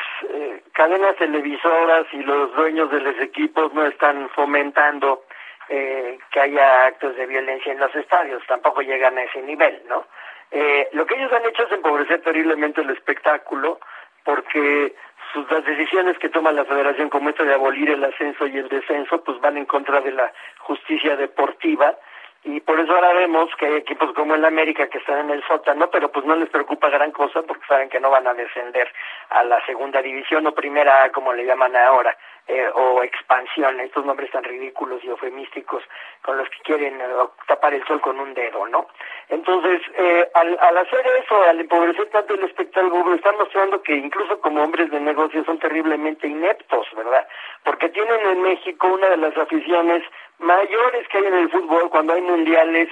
[0.72, 5.24] cadenas televisoras y los dueños de los equipos no están fomentando
[5.72, 10.04] eh, que haya actos de violencia en los estadios, tampoco llegan a ese nivel, ¿no?
[10.50, 13.78] Eh, lo que ellos han hecho es empobrecer terriblemente el espectáculo,
[14.24, 14.96] porque
[15.32, 18.68] sus las decisiones que toma la federación como esta de abolir el ascenso y el
[18.68, 21.94] descenso, pues van en contra de la justicia deportiva,
[22.42, 25.44] y por eso ahora vemos que hay equipos como el América que están en el
[25.46, 28.90] sótano, pero pues no les preocupa gran cosa porque saben que no van a descender
[29.28, 32.16] a la segunda división o primera como le llaman ahora.
[32.52, 35.84] Eh, o expansión, estos nombres tan ridículos y eufemísticos
[36.22, 37.06] con los que quieren eh,
[37.46, 38.88] tapar el sol con un dedo, ¿no?
[39.28, 44.64] Entonces, eh, al, hacer eso, al empobrecer tanto el espectáculo, están mostrando que incluso como
[44.64, 47.24] hombres de negocio son terriblemente ineptos, ¿verdad?
[47.62, 50.02] Porque tienen en México una de las aficiones
[50.40, 52.88] mayores que hay en el fútbol cuando hay mundiales,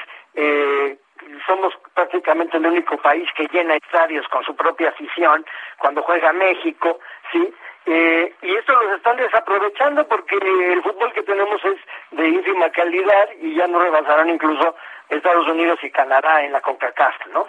[1.48, 5.44] somos prácticamente el único país que llena estadios con su propia afición
[5.78, 7.00] cuando juega México,
[7.32, 7.52] ¿sí?
[7.86, 11.78] Eh, y esto los están desaprovechando porque el fútbol que tenemos es
[12.10, 14.74] de ínfima calidad y ya no rebasarán incluso
[15.08, 17.46] Estados Unidos y Canadá en la CONCACAF, ¿no?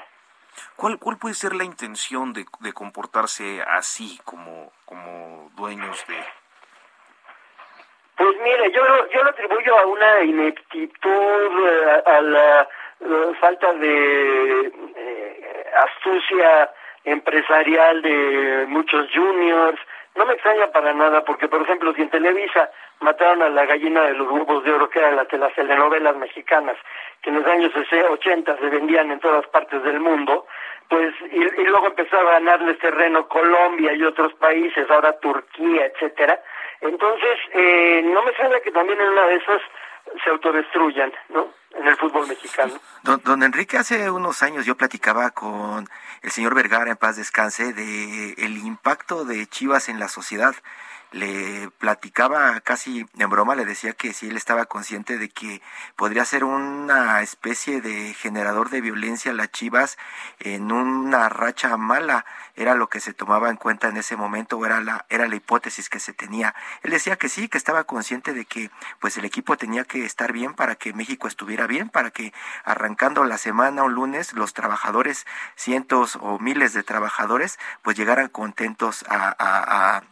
[0.75, 6.15] ¿Cuál, cuál puede ser la intención de, de comportarse así como, como dueños de...?
[8.15, 12.67] Pues mire, yo, yo lo atribuyo a una ineptitud, eh, a, la,
[12.99, 14.73] eh, falta de
[15.77, 16.69] astucia
[17.05, 19.79] empresarial de muchos juniors,
[20.15, 22.69] no me extraña para nada, porque por ejemplo, si en Televisa
[22.99, 26.15] mataron a la gallina de los huevos de oro, que era la de las telenovelas
[26.17, 26.77] mexicanas,
[27.21, 30.45] que en los años 80 se vendían en todas partes del mundo,
[30.89, 36.41] pues, y, luego empezó a ganarles terreno Colombia y otros países, ahora Turquía, etcétera.
[36.81, 39.61] Entonces, eh, no me extraña que también en una de esas
[40.23, 41.58] se autodestruyan, ¿no?
[41.71, 42.79] En el fútbol mexicano.
[43.03, 45.87] Don, don, Enrique, hace unos años yo platicaba con
[46.21, 50.55] el señor Vergara, en paz descanse, de el impacto de Chivas en la sociedad
[51.11, 55.61] le platicaba casi en broma, le decía que si él estaba consciente de que
[55.95, 59.97] podría ser una especie de generador de violencia las Chivas
[60.39, 64.81] en una racha mala, era lo que se tomaba en cuenta en ese momento, era
[64.81, 66.53] la, era la hipótesis que se tenía.
[66.83, 68.69] Él decía que sí, que estaba consciente de que
[68.99, 73.23] pues el equipo tenía que estar bien para que México estuviera bien, para que arrancando
[73.23, 79.35] la semana un lunes los trabajadores, cientos o miles de trabajadores, pues llegaran contentos a,
[79.37, 80.03] a a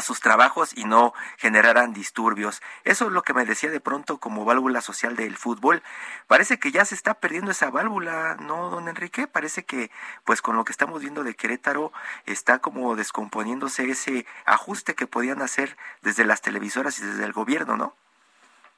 [0.00, 2.62] sus trabajos y no generaran disturbios.
[2.84, 5.82] Eso es lo que me decía de pronto como válvula social del fútbol.
[6.26, 9.26] Parece que ya se está perdiendo esa válvula, ¿no, don Enrique?
[9.26, 9.90] Parece que,
[10.24, 11.92] pues con lo que estamos viendo de Querétaro,
[12.26, 17.76] está como descomponiéndose ese ajuste que podían hacer desde las televisoras y desde el gobierno,
[17.76, 17.94] ¿no?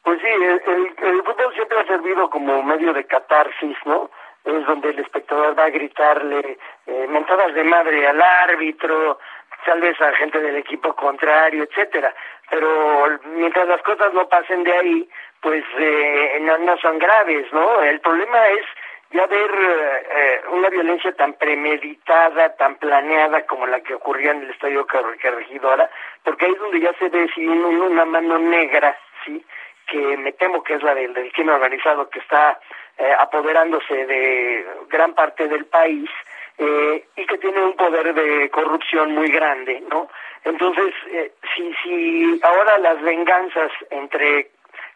[0.03, 4.11] Pues sí, el, fútbol siempre ha servido como medio de catarsis, ¿no?
[4.45, 9.19] Es donde el espectador va a gritarle eh, mentadas de madre al árbitro,
[9.65, 12.15] tal vez a gente del equipo contrario, etcétera.
[12.51, 15.09] Pero mientras las cosas no pasen de ahí,
[15.41, 17.83] pues eh, no, son graves, ¿no?
[17.83, 18.65] El problema es
[19.11, 24.51] ya ver eh, una violencia tan premeditada, tan planeada como la que ocurría en el
[24.51, 25.89] estadio Carregidora,
[26.23, 29.45] porque ahí es donde ya se ve si una mano negra, sí,
[29.87, 32.59] que me temo que es la del, del crimen organizado que está
[32.99, 36.09] eh, apoderándose de gran parte del país,
[36.57, 40.09] eh, y que tiene un poder de corrupción muy grande, ¿no?
[40.45, 44.51] Entonces, eh, si, si ahora las venganzas entre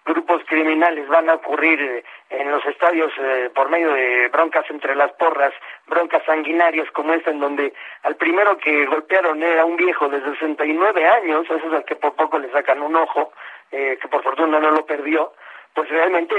[0.05, 3.13] grupos criminales van a ocurrir eh, en los estadios
[3.55, 5.53] por medio de broncas entre las porras,
[5.89, 7.73] broncas sanguinarias como esta en donde
[8.05, 12.15] al primero que golpearon era un viejo de 69 años, eso es al que por
[12.15, 13.33] poco le sacan un ojo,
[13.71, 15.33] que por fortuna no lo perdió,
[15.79, 16.35] pues realmente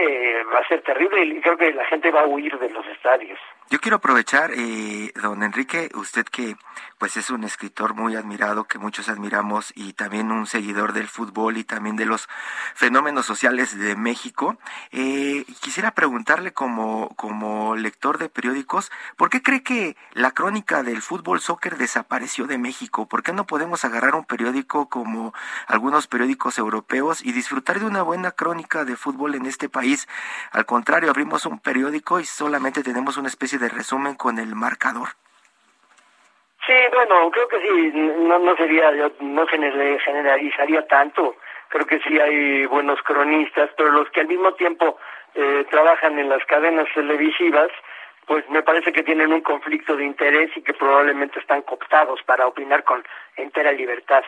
[0.53, 3.39] va a ser terrible y creo que la gente va a huir de los estadios.
[3.69, 6.55] Yo quiero aprovechar, eh, don Enrique, usted que
[6.99, 11.57] pues es un escritor muy admirado, que muchos admiramos, y también un seguidor del fútbol
[11.57, 12.27] y también de los
[12.75, 14.57] fenómenos sociales de México.
[14.91, 21.01] Eh, quisiera preguntarle como, como lector de periódicos, ¿por qué cree que la crónica del
[21.01, 23.07] fútbol soccer desapareció de México?
[23.07, 25.33] ¿Por qué no podemos agarrar un periódico como
[25.67, 30.09] algunos periódicos europeos y disfrutar de una buena crónica de fútbol en este país?
[30.51, 35.15] Al contrario, abrimos un periódico y solamente tenemos una especie de resumen con el marcador.
[36.69, 41.35] Sí, bueno, creo que sí, no, no sería, no generalizaría tanto,
[41.67, 44.99] creo que sí hay buenos cronistas, pero los que al mismo tiempo
[45.33, 47.69] eh, trabajan en las cadenas televisivas,
[48.27, 52.45] pues me parece que tienen un conflicto de interés y que probablemente están cooptados para
[52.45, 53.03] opinar con
[53.35, 54.23] entera libertad.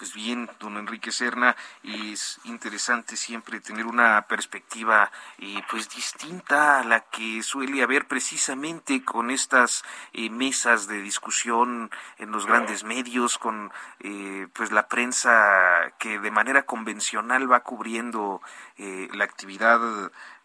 [0.00, 6.84] Pues bien, don Enrique Serna, es interesante siempre tener una perspectiva eh, pues distinta a
[6.84, 9.84] la que suele haber precisamente con estas
[10.14, 16.30] eh, mesas de discusión en los grandes medios, con eh, pues la prensa que de
[16.30, 18.40] manera convencional va cubriendo
[18.78, 19.78] la actividad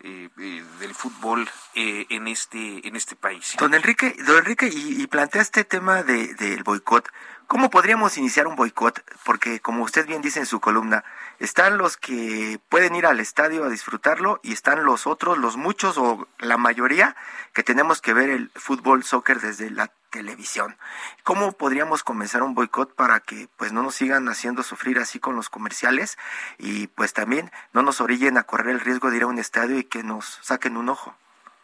[0.01, 3.56] del fútbol en este en este país.
[3.58, 7.10] Don Enrique, don Enrique, y, plantea este tema de, del boicot.
[7.48, 9.02] ¿Cómo podríamos iniciar un boicot?
[9.24, 11.04] Porque como usted bien dice en su columna,
[11.39, 15.98] están los que pueden ir al estadio a disfrutarlo y están los otros, los muchos
[16.00, 17.16] o la mayoría
[17.54, 20.76] que tenemos que ver el fútbol, soccer desde la televisión.
[21.24, 25.36] ¿Cómo podríamos comenzar un boicot para que pues no nos sigan haciendo sufrir así con
[25.36, 26.18] los comerciales
[26.58, 29.78] y pues también no nos orillen a correr el riesgo de ir a un estadio
[29.78, 31.14] y que nos saquen un ojo?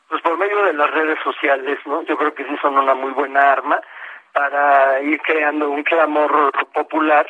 [0.10, 2.04] Pues por medio de las redes sociales, ¿no?
[2.04, 3.82] Yo creo que sí son una muy buena arma
[4.34, 7.28] para ir creando un clamor popular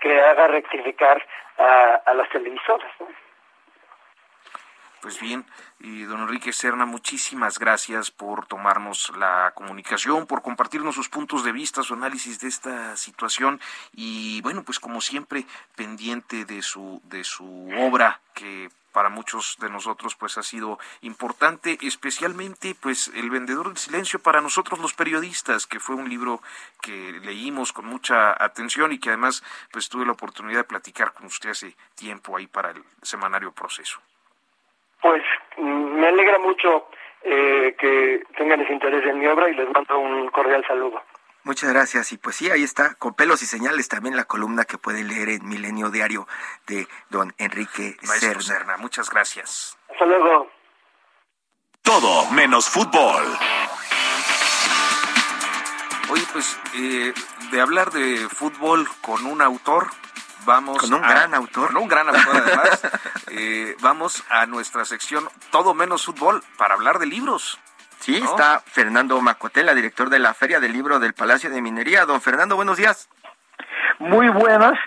[0.00, 1.24] que haga rectificar
[1.58, 2.90] a, las televisoras.
[5.00, 5.44] Pues bien,
[5.80, 11.52] y don Enrique Serna, muchísimas gracias por tomarnos la comunicación, por compartirnos sus puntos de
[11.52, 13.60] vista, su análisis de esta situación
[13.92, 15.44] y bueno, pues como siempre
[15.76, 21.76] pendiente de su de su obra que para muchos de nosotros pues ha sido importante,
[21.82, 26.40] especialmente pues El vendedor del silencio para nosotros los periodistas, que fue un libro
[26.80, 29.42] que leímos con mucha atención y que además
[29.72, 34.00] pues tuve la oportunidad de platicar con usted hace tiempo ahí para el semanario Proceso.
[35.02, 35.22] Pues
[35.56, 36.88] mm, me alegra mucho
[37.22, 41.02] eh, que tengan ese interés en mi obra y les mando un cordial saludo.
[41.44, 42.12] Muchas gracias.
[42.12, 45.28] Y pues sí, ahí está, con pelos y señales también la columna que pueden leer
[45.28, 46.26] en Milenio Diario
[46.66, 47.96] de don Enrique
[48.40, 48.78] Cerna.
[48.78, 49.76] Muchas gracias.
[49.90, 50.50] Hasta luego.
[51.82, 53.24] Todo menos fútbol.
[56.10, 57.12] Oye, pues eh,
[57.50, 59.88] de hablar de fútbol con un autor,
[60.44, 62.82] vamos con un gran autor con un gran autor además
[63.30, 67.58] eh, vamos a nuestra sección todo menos fútbol para hablar de libros
[67.98, 72.04] Sí, está Fernando Macotela, director de la Feria del Libro del Palacio de Minería.
[72.04, 73.08] Don Fernando, buenos días.
[73.98, 74.78] Muy buenas.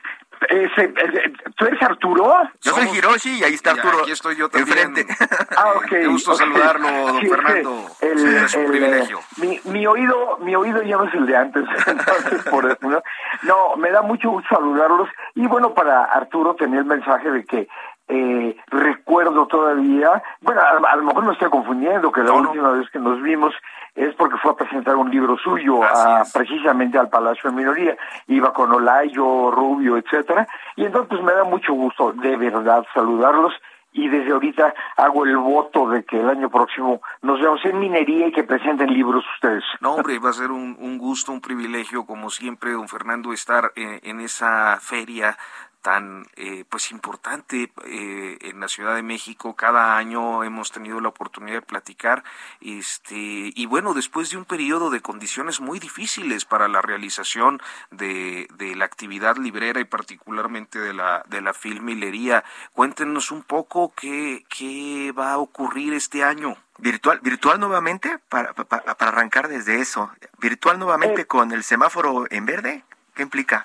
[0.50, 2.32] Eh, eh, ¿Tú eres Arturo?
[2.62, 4.02] Yo soy Hiroshi y ahí está Arturo.
[4.02, 4.78] aquí estoy yo también.
[4.78, 5.16] Enfrente.
[5.58, 5.86] Ah, ok.
[5.90, 7.88] Qué gusto saludarlo, don Fernando.
[8.00, 9.20] es un privilegio.
[9.38, 13.02] Mi, mi, oído, mi oído ya no es el de antes, entonces por eso, ¿no?
[13.44, 15.10] no, me da mucho gusto saludarlos.
[15.34, 17.68] Y bueno, para Arturo tenía el mensaje de que
[18.10, 23.00] eh, recuerdo todavía, bueno, a, lo mejor me estoy confundiendo, que la última vez que
[23.00, 23.54] nos vimos
[23.96, 27.98] es porque fue a presentar un libro suyo a, precisamente al Palacio de Minoría,
[28.28, 30.48] iba con Olayo, Rubio, etcétera,
[30.78, 33.54] y entonces pues, me da mucho gusto de verdad saludarlos.
[33.94, 38.28] Y desde ahorita hago el voto de que el año próximo nos veamos en minería
[38.28, 39.64] y que presenten libros ustedes.
[39.80, 44.02] No, hombre, va a ser un, gusto, un privilegio, como siempre, don Fernando, estar eh,
[44.04, 45.36] en esa feria
[45.82, 49.56] tan eh, pues importante eh, en la Ciudad de México.
[49.56, 52.24] Cada año hemos tenido la oportunidad de platicar
[52.62, 53.16] este
[53.56, 57.62] y bueno después de un periodo de condiciones muy difíciles para la realización
[57.92, 63.94] de, de la actividad librera y particularmente de la de la filmilería cuéntenos un poco
[63.96, 66.58] qué qué va a ocurrir este año.
[66.80, 70.12] Virtual virtual nuevamente para, para, arrancar desde eso.
[70.38, 71.26] Virtual nuevamente eh.
[71.26, 72.84] con el semáforo en verde
[73.16, 73.64] qué implica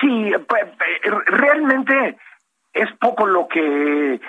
[0.00, 2.18] Sí, pues, eh, realmente
[2.72, 4.20] es poco lo que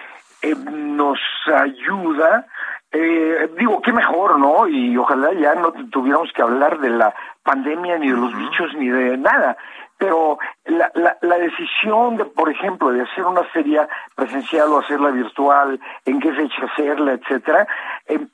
[0.41, 1.19] eh, nos
[1.53, 2.47] ayuda.
[2.91, 4.67] Eh, digo, qué mejor, ¿no?
[4.67, 7.13] Y ojalá ya no tuviéramos que hablar de la
[7.43, 9.55] pandemia, ni de los bichos, ni de nada.
[9.97, 15.11] Pero la, la, la, decisión de, por ejemplo, de hacer una feria presencial o hacerla
[15.11, 17.67] virtual, en qué fecha hacerla, etcétera,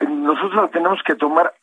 [0.08, 1.54] nosotros la tenemos que tomar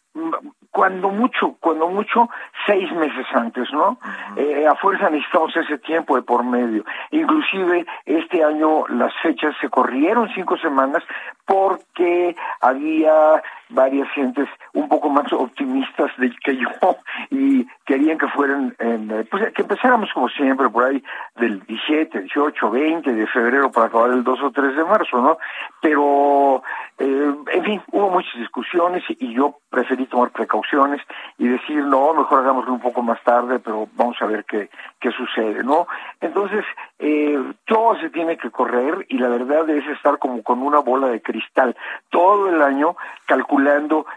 [0.70, 2.28] cuando mucho, cuando mucho,
[2.66, 3.98] seis meses antes, ¿no?
[4.36, 6.84] eh, a fuerza necesitamos ese tiempo de por medio.
[7.10, 11.02] Inclusive este año las fechas se corrieron cinco semanas
[11.46, 13.42] porque había
[13.74, 16.68] varias gentes un poco más optimistas de que yo
[17.30, 21.02] y querían que fueran, en, eh, pues que empezáramos como siempre por ahí
[21.36, 25.38] del 17, 18, 20 de febrero para acabar el 2 o 3 de marzo, ¿no?
[25.80, 26.62] Pero,
[26.98, 31.00] eh, en fin, hubo muchas discusiones y yo preferí tomar precauciones
[31.38, 34.70] y decir, no, mejor hagámoslo un poco más tarde, pero vamos a ver qué,
[35.00, 35.86] qué sucede, ¿no?
[36.20, 36.64] Entonces,
[36.98, 41.08] eh, todo se tiene que correr y la verdad es estar como con una bola
[41.08, 41.76] de cristal
[42.10, 42.96] todo el año
[43.26, 43.63] calculando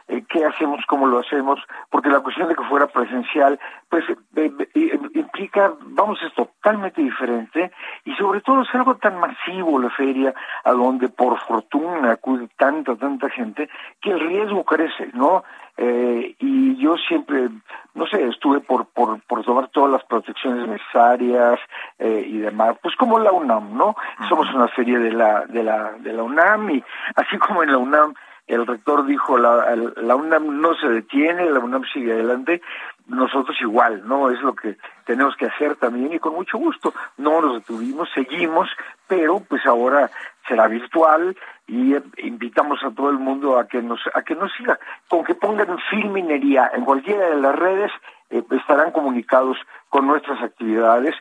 [0.08, 4.52] eh, qué hacemos, cómo lo hacemos, porque la cuestión de que fuera presencial, pues eh,
[4.76, 7.72] eh, implica, vamos, es totalmente diferente
[8.06, 10.34] y sobre todo es algo tan masivo la feria,
[10.64, 13.70] a donde por fortuna acude tanta, tanta gente,
[14.02, 15.44] que el riesgo crece, ¿no?
[15.80, 17.50] Eh, y yo siempre,
[17.94, 21.60] no sé, estuve por, por, por tomar todas las protecciones necesarias
[22.00, 23.96] eh, y demás, pues como la UNAM, ¿no?
[24.28, 26.84] Somos una serie de la, de la, de la UNAM y
[27.16, 28.16] así como en la UNAM
[28.48, 32.62] el rector dijo la, UNAM no se detiene, la UNAM sigue adelante,
[33.08, 34.32] nosotros igual, ¿no?
[34.32, 36.94] Es lo que tenemos que hacer también y con mucho gusto.
[37.18, 38.70] No nos detuvimos, seguimos,
[39.08, 40.10] pero pues ahora
[40.48, 41.36] será virtual
[41.68, 44.80] y eh, invitamos a todo el mundo a que nos a que nos siga.
[45.10, 47.92] Con que pongan Filminería en cualquiera de las redes
[48.30, 49.58] eh, estarán comunicados
[49.90, 51.16] con nuestras actividades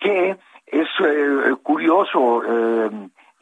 [0.00, 2.42] que es eh, curioso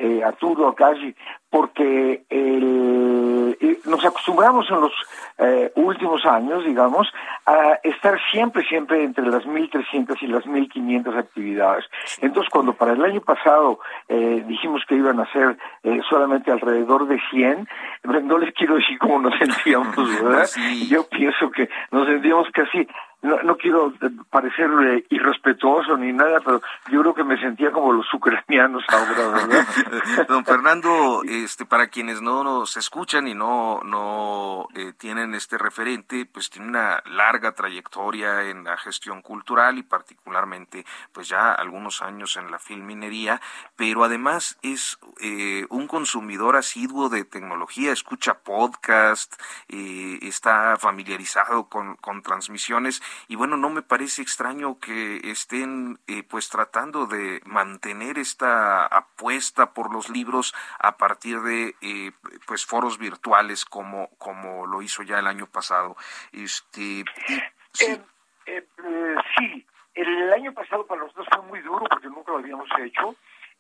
[0.00, 1.14] eh, Arturo casi
[1.50, 4.92] porque el, nos acostumbramos en los
[5.38, 7.12] eh, últimos años, digamos,
[7.44, 11.84] a estar siempre, siempre entre las 1.300 y las 1.500 actividades.
[12.20, 17.08] Entonces, cuando para el año pasado eh, dijimos que iban a ser eh, solamente alrededor
[17.08, 17.68] de 100,
[18.04, 20.48] no les quiero decir cómo nos sentíamos, ¿verdad?
[20.88, 22.86] Yo pienso que nos sentíamos casi
[23.22, 23.92] no, no quiero
[24.30, 24.70] parecer
[25.10, 30.26] irrespetuoso ni nada, pero yo creo que me sentía como los ucranianos ahora, ¿verdad?
[30.28, 36.26] Don Fernando, este, para quienes no nos escuchan y no, no eh, tienen este referente,
[36.26, 42.36] pues tiene una larga trayectoria en la gestión cultural y particularmente, pues ya algunos años
[42.36, 43.40] en la filminería,
[43.76, 51.96] pero además es eh, un consumidor asiduo de tecnología, escucha podcast, eh, está familiarizado con,
[51.96, 58.86] con transmisiones y bueno, no me parece extraño que estén pues tratando de mantener esta
[58.86, 62.12] apuesta por los libros a partir de eh,
[62.46, 65.96] pues foros virtuales como, como lo hizo ya el año pasado.
[66.32, 67.04] Este,
[67.72, 68.00] sí.
[68.46, 68.66] Eh,
[69.36, 73.14] sí, el año pasado para nosotros fue muy duro porque nunca lo habíamos hecho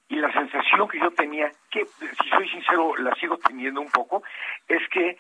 [0.08, 4.24] y la sensación que yo tenía, que si soy sincero la sigo teniendo un poco,
[4.66, 5.16] es que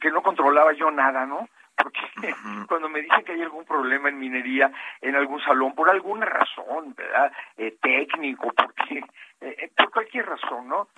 [0.00, 1.48] que no controlaba yo nada, ¿no?
[1.82, 2.34] Porque
[2.66, 4.70] cuando me dicen que hay algún problema en minería
[5.00, 7.32] en algún salón, por alguna razón, ¿verdad?
[7.56, 8.98] Eh, técnico, porque,
[9.40, 10.88] eh, eh, por cualquier razón, ¿no?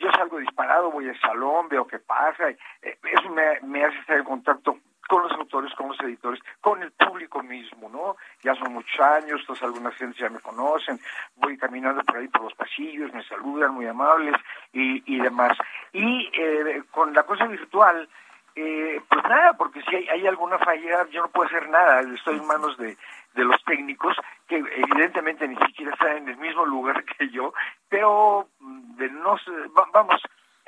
[0.00, 4.24] Yo salgo disparado, voy al salón, veo qué pasa, eso me, me hace estar en
[4.24, 8.16] contacto con los autores, con los editores, con el público mismo, ¿no?
[8.42, 10.98] Ya son muchos años, todos algunas gentes ya me conocen,
[11.36, 14.34] voy caminando por ahí por los pasillos, me saludan, muy amables
[14.72, 15.56] y, y demás.
[15.92, 16.30] Y
[16.90, 18.08] con la cosa virtual,
[18.62, 22.46] eh, pues nada, porque si hay, alguna falla, yo no puedo hacer nada, estoy en
[22.46, 22.96] manos de,
[23.34, 24.14] de los técnicos,
[24.46, 27.54] que evidentemente ni siquiera están en el mismo lugar que yo,
[27.88, 29.36] pero mm, de no
[29.92, 30.20] vamos,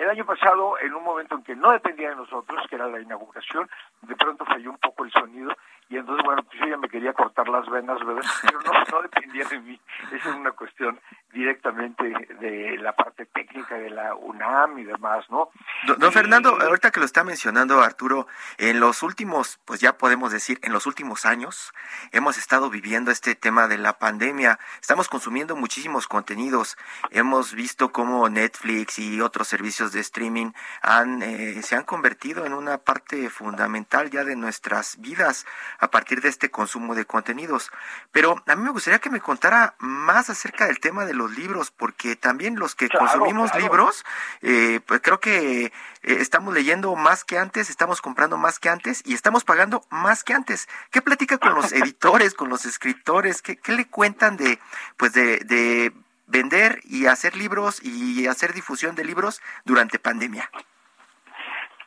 [0.03, 3.01] el año pasado, en un momento en que no dependía de nosotros, que era la
[3.01, 3.71] inauguración,
[4.03, 5.53] de pronto falló un poco el sonido
[5.93, 8.23] y entonces, bueno, pues yo ya me quería cortar las venas, ¿verdad?
[8.43, 9.79] Pero no, no dependía de mí.
[10.11, 10.99] Esa es una cuestión
[11.33, 12.05] directamente
[12.41, 15.51] de la parte técnica de la UNAM y demás, ¿no?
[15.99, 18.27] Don, Fernando, ahorita que lo está mencionando Arturo,
[18.57, 21.75] en los últimos, pues ya podemos decir, en los últimos años
[22.11, 26.79] hemos estado viviendo este tema de la pandemia, estamos consumiendo muchísimos contenidos,
[27.11, 32.53] hemos visto cómo Netflix y otros servicios de streaming han, eh, se han convertido en
[32.53, 35.47] una parte fundamental ya de nuestras vidas
[35.79, 37.71] a partir de este consumo de contenidos.
[38.11, 41.71] Pero a mí me gustaría que me contara más acerca del tema de los libros,
[41.71, 44.05] porque también los que consumimos libros,
[44.41, 45.71] eh, pues creo que eh,
[46.03, 50.35] estamos leyendo más que antes, estamos comprando más que antes y estamos pagando más que
[50.35, 50.69] antes.
[50.91, 53.43] ¿Qué platica con los editores, con los escritores?
[53.43, 54.59] ¿Qué, qué le cuentan de,
[54.97, 55.93] pues de, de
[56.33, 60.51] vender y hacer libros y hacer difusión de libros durante pandemia?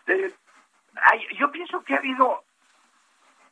[0.08, 0.34] Eh,
[1.38, 2.44] yo pienso que ha habido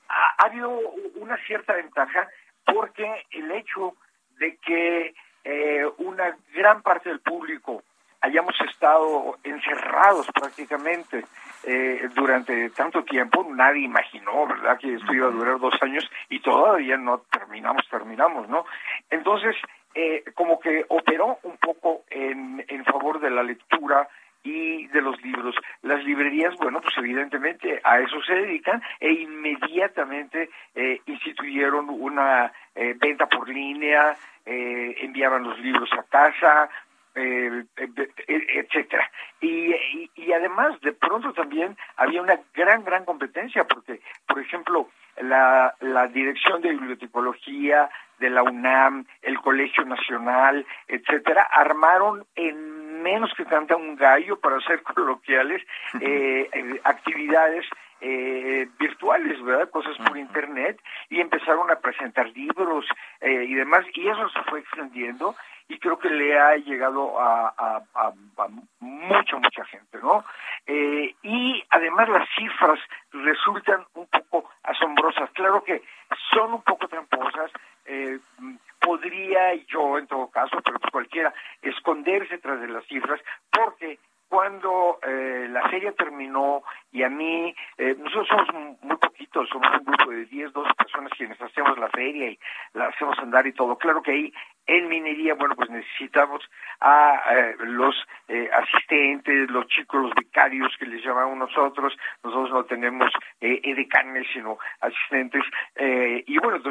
[0.08, 0.70] ha, habido
[1.16, 2.28] una cierta ventaja
[2.66, 3.96] porque el hecho
[4.38, 7.84] de que eh, una gran parte del público
[8.22, 11.26] hayamos estado encerrados prácticamente
[11.64, 16.39] eh, durante tanto tiempo, nadie imaginó, ¿verdad?, que esto iba a durar dos años y
[16.39, 18.66] todavía no terminamos, terminamos, ¿no?
[19.10, 19.56] Entonces,
[19.96, 24.08] eh, como que operó un poco en, en favor de la lectura
[24.44, 25.56] y de los libros.
[25.82, 32.94] Las librerías, bueno, pues evidentemente a eso se dedican e inmediatamente eh, instituyeron una eh,
[32.98, 34.16] venta por línea,
[34.46, 36.70] eh, enviaban los libros a casa,
[37.16, 39.10] eh, etcétera.
[39.39, 44.89] Y, y, y, además, de pronto también había una gran, gran competencia, porque, por ejemplo,
[45.22, 47.89] la, la Dirección de Bibliotecología
[48.20, 54.59] de la UNAM, el Colegio Nacional, etcétera, armaron en menos que canta un gallo, para
[54.61, 55.61] ser coloquiales,
[56.01, 56.49] eh,
[56.84, 57.66] actividades
[58.05, 59.70] eh, virtuales, ¿verdad?
[59.70, 60.78] Cosas por internet
[61.09, 62.86] y empezaron a presentar libros
[63.22, 65.36] eh, y demás y eso se fue extendiendo
[65.70, 68.11] y creo que le ha llegado a, a, a,
[68.80, 70.24] mucha, mucha gente, ¿no?
[70.68, 72.80] Eh, y además las cifras
[73.11, 75.30] resultan un poco asombrosas.
[75.32, 75.82] Claro que
[76.34, 77.51] son un poco tramposas.
[77.86, 78.20] Eh,
[78.80, 83.20] podría yo, en todo caso, pero pues cualquiera, esconderse tras de las cifras,
[83.52, 84.00] porque
[84.34, 89.86] cuando eh, la serie terminó y a mí, eh, nosotros somos muy poquitos, somos un
[89.86, 92.40] grupo de 10, 12 personas quienes hacemos la feria y
[92.74, 93.78] la hacemos andar y todo.
[93.78, 94.34] Claro que ahí
[94.66, 96.42] en minería, bueno, pues necesitamos
[96.80, 97.96] a eh, los
[98.28, 101.96] eh, asistentes, los chicos, los becarios que les llamamos nosotros.
[102.24, 103.12] Nosotros no tenemos
[103.42, 105.44] eh, edecanes, sino asistentes.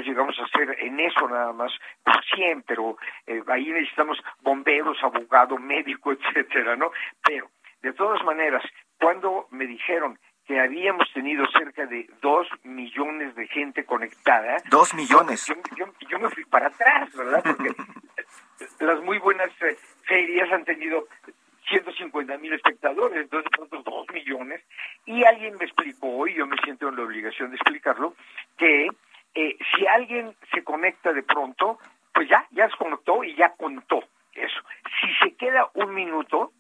[0.01, 1.73] Llegamos a hacer en eso nada más
[2.05, 6.91] por 100, pero eh, ahí necesitamos bomberos, abogado, médico, etcétera, ¿no?
[7.25, 7.51] Pero,
[7.83, 8.63] de todas maneras,
[8.99, 14.57] cuando me dijeron que habíamos tenido cerca de dos millones de gente conectada.
[14.71, 15.47] Dos millones.
[15.47, 17.43] Yo, yo, yo me fui para atrás, ¿verdad?
[17.45, 17.71] Porque
[18.85, 21.07] las muy buenas eh, ferias han tenido
[21.69, 24.63] 150 mil espectadores, entonces nosotros dos millones.
[25.07, 28.15] Y alguien me explicó, y yo me siento en la obligación de explicarlo,
[28.59, 28.89] que
[29.43, 31.79] eh, si alguien se conecta de pronto,
[32.13, 34.61] pues ya, ya se conectó y ya contó eso.
[35.01, 36.53] Si se queda un minuto,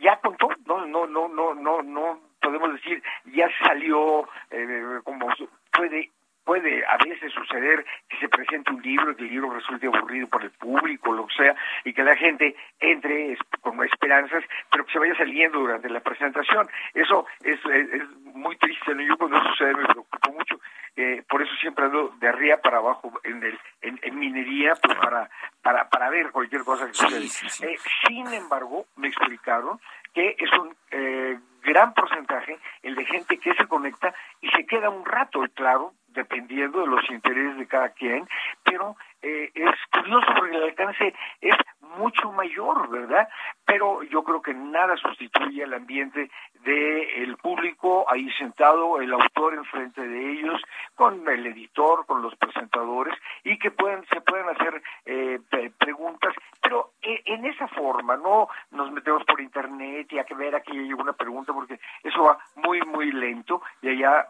[0.00, 5.28] ya contó, no, no, no, no, no, no podemos decir ya salió eh, como
[5.70, 6.10] puede
[6.44, 10.42] puede a veces suceder que se presente un libro que el libro resulte aburrido por
[10.42, 11.54] el público, lo que sea,
[11.84, 16.68] y que la gente entre con esperanzas, pero que se vaya saliendo durante la presentación.
[16.94, 19.02] Eso es, es, es muy triste, ¿no?
[19.02, 20.60] Yo cuando sucede me preocupo mucho,
[20.96, 24.96] eh, por eso siempre ando de arriba para abajo en, el, en, en minería, pues
[24.98, 25.30] para,
[25.62, 27.20] para, para ver cualquier cosa que sucede.
[27.22, 27.64] Sí, sí, sí.
[27.64, 29.80] Eh, sin embargo, me explicaron
[30.12, 34.90] que es un eh, gran porcentaje el de gente que se conecta y se queda
[34.90, 38.28] un rato, claro, dependiendo de los intereses de cada quien,
[38.62, 41.56] pero eh, es curioso porque el alcance es
[41.96, 43.28] mucho mayor, ¿verdad?
[43.64, 46.30] Pero yo creo que nada sustituye al ambiente
[46.64, 50.60] del público ahí sentado, el autor enfrente de ellos,
[50.94, 55.40] con el editor, con los presentadores, y que pueden, se pueden hacer eh,
[55.78, 60.72] preguntas, pero en esa forma, no nos metemos por internet y a que ver aquí
[60.72, 64.26] llegó una pregunta, porque eso va muy, muy lento, y allá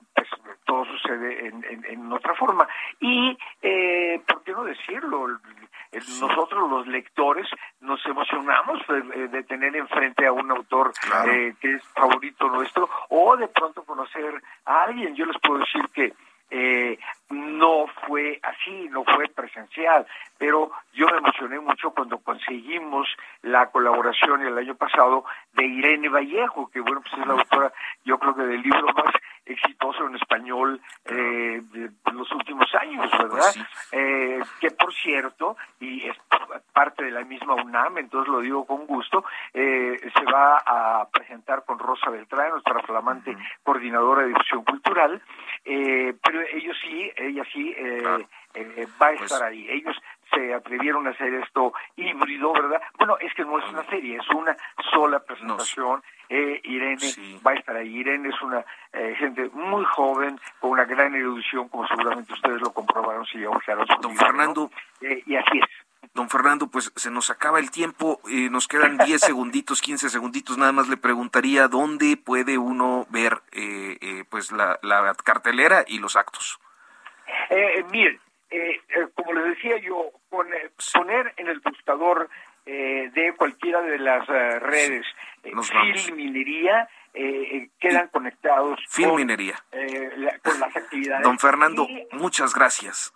[0.73, 2.66] todo sucede en, en, en otra forma.
[3.01, 5.27] Y, eh, ¿por qué no decirlo?
[5.93, 7.47] Nosotros los lectores
[7.81, 11.31] nos emocionamos de, de tener enfrente a un autor Claro.
[11.31, 15.14] eh, que es favorito nuestro o de pronto conocer a alguien.
[15.14, 16.14] Yo les puedo decir que
[16.55, 16.99] eh,
[17.31, 20.07] no fue así, no fue presencial,
[20.39, 23.09] pero yo me emocioné mucho cuando conseguimos
[23.43, 27.73] la colaboración el año pasado de Irene Vallejo, que bueno, pues es la autora,
[28.05, 29.14] yo creo que del libro más
[29.53, 33.55] exitoso en español eh, de los últimos años, ¿verdad?
[33.92, 36.16] eh, que por cierto, y es
[36.72, 39.24] parte de la misma UNAM, entonces lo digo con gusto,
[39.55, 45.22] eh, se va a presentar con Rosa Beltrán, nuestra flamante coordinadora de difusión cultural,
[45.64, 49.68] eh, pero ellos sí, ella sí eh, eh, va a estar ahí.
[49.70, 49.96] Ellos
[50.35, 52.80] se atrevieron a hacer esto híbrido, ¿verdad?
[52.99, 54.57] Bueno, es que no es una serie, es una
[54.93, 56.03] sola presentación.
[56.28, 57.97] Eh, Irene va a estar ahí.
[57.97, 62.72] Irene es una eh, gente muy joven, con una gran erudición, como seguramente ustedes lo
[62.72, 64.33] comprobaron si ojearon su Don libro, ¿no?
[64.33, 64.70] Fernando.
[65.01, 65.68] Eh, y así es.
[66.14, 70.59] Don Fernando, pues se nos acaba el tiempo, eh, nos quedan 10 segunditos, 15 segunditos,
[70.59, 75.99] nada más le preguntaría dónde puede uno ver eh, eh, pues la, la cartelera y
[75.99, 76.59] los actos.
[77.49, 78.20] Eh, miren,
[78.53, 82.28] eh, eh, como les decía yo, con, eh, poner en el buscador
[82.66, 85.05] eh, de cualquiera de las eh, redes
[85.42, 85.50] eh,
[87.14, 89.57] eh, eh, quedan conectados con, Filminería.
[89.72, 91.24] eh, la- con las actividades.
[91.24, 93.12] Don Fernando, Y, muchas gracias.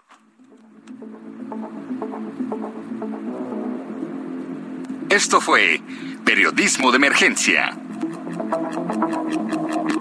[5.08, 5.80] Esto fue
[6.24, 7.70] Periodismo de Emergencia.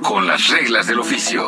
[0.03, 1.47] Con las reglas del oficio.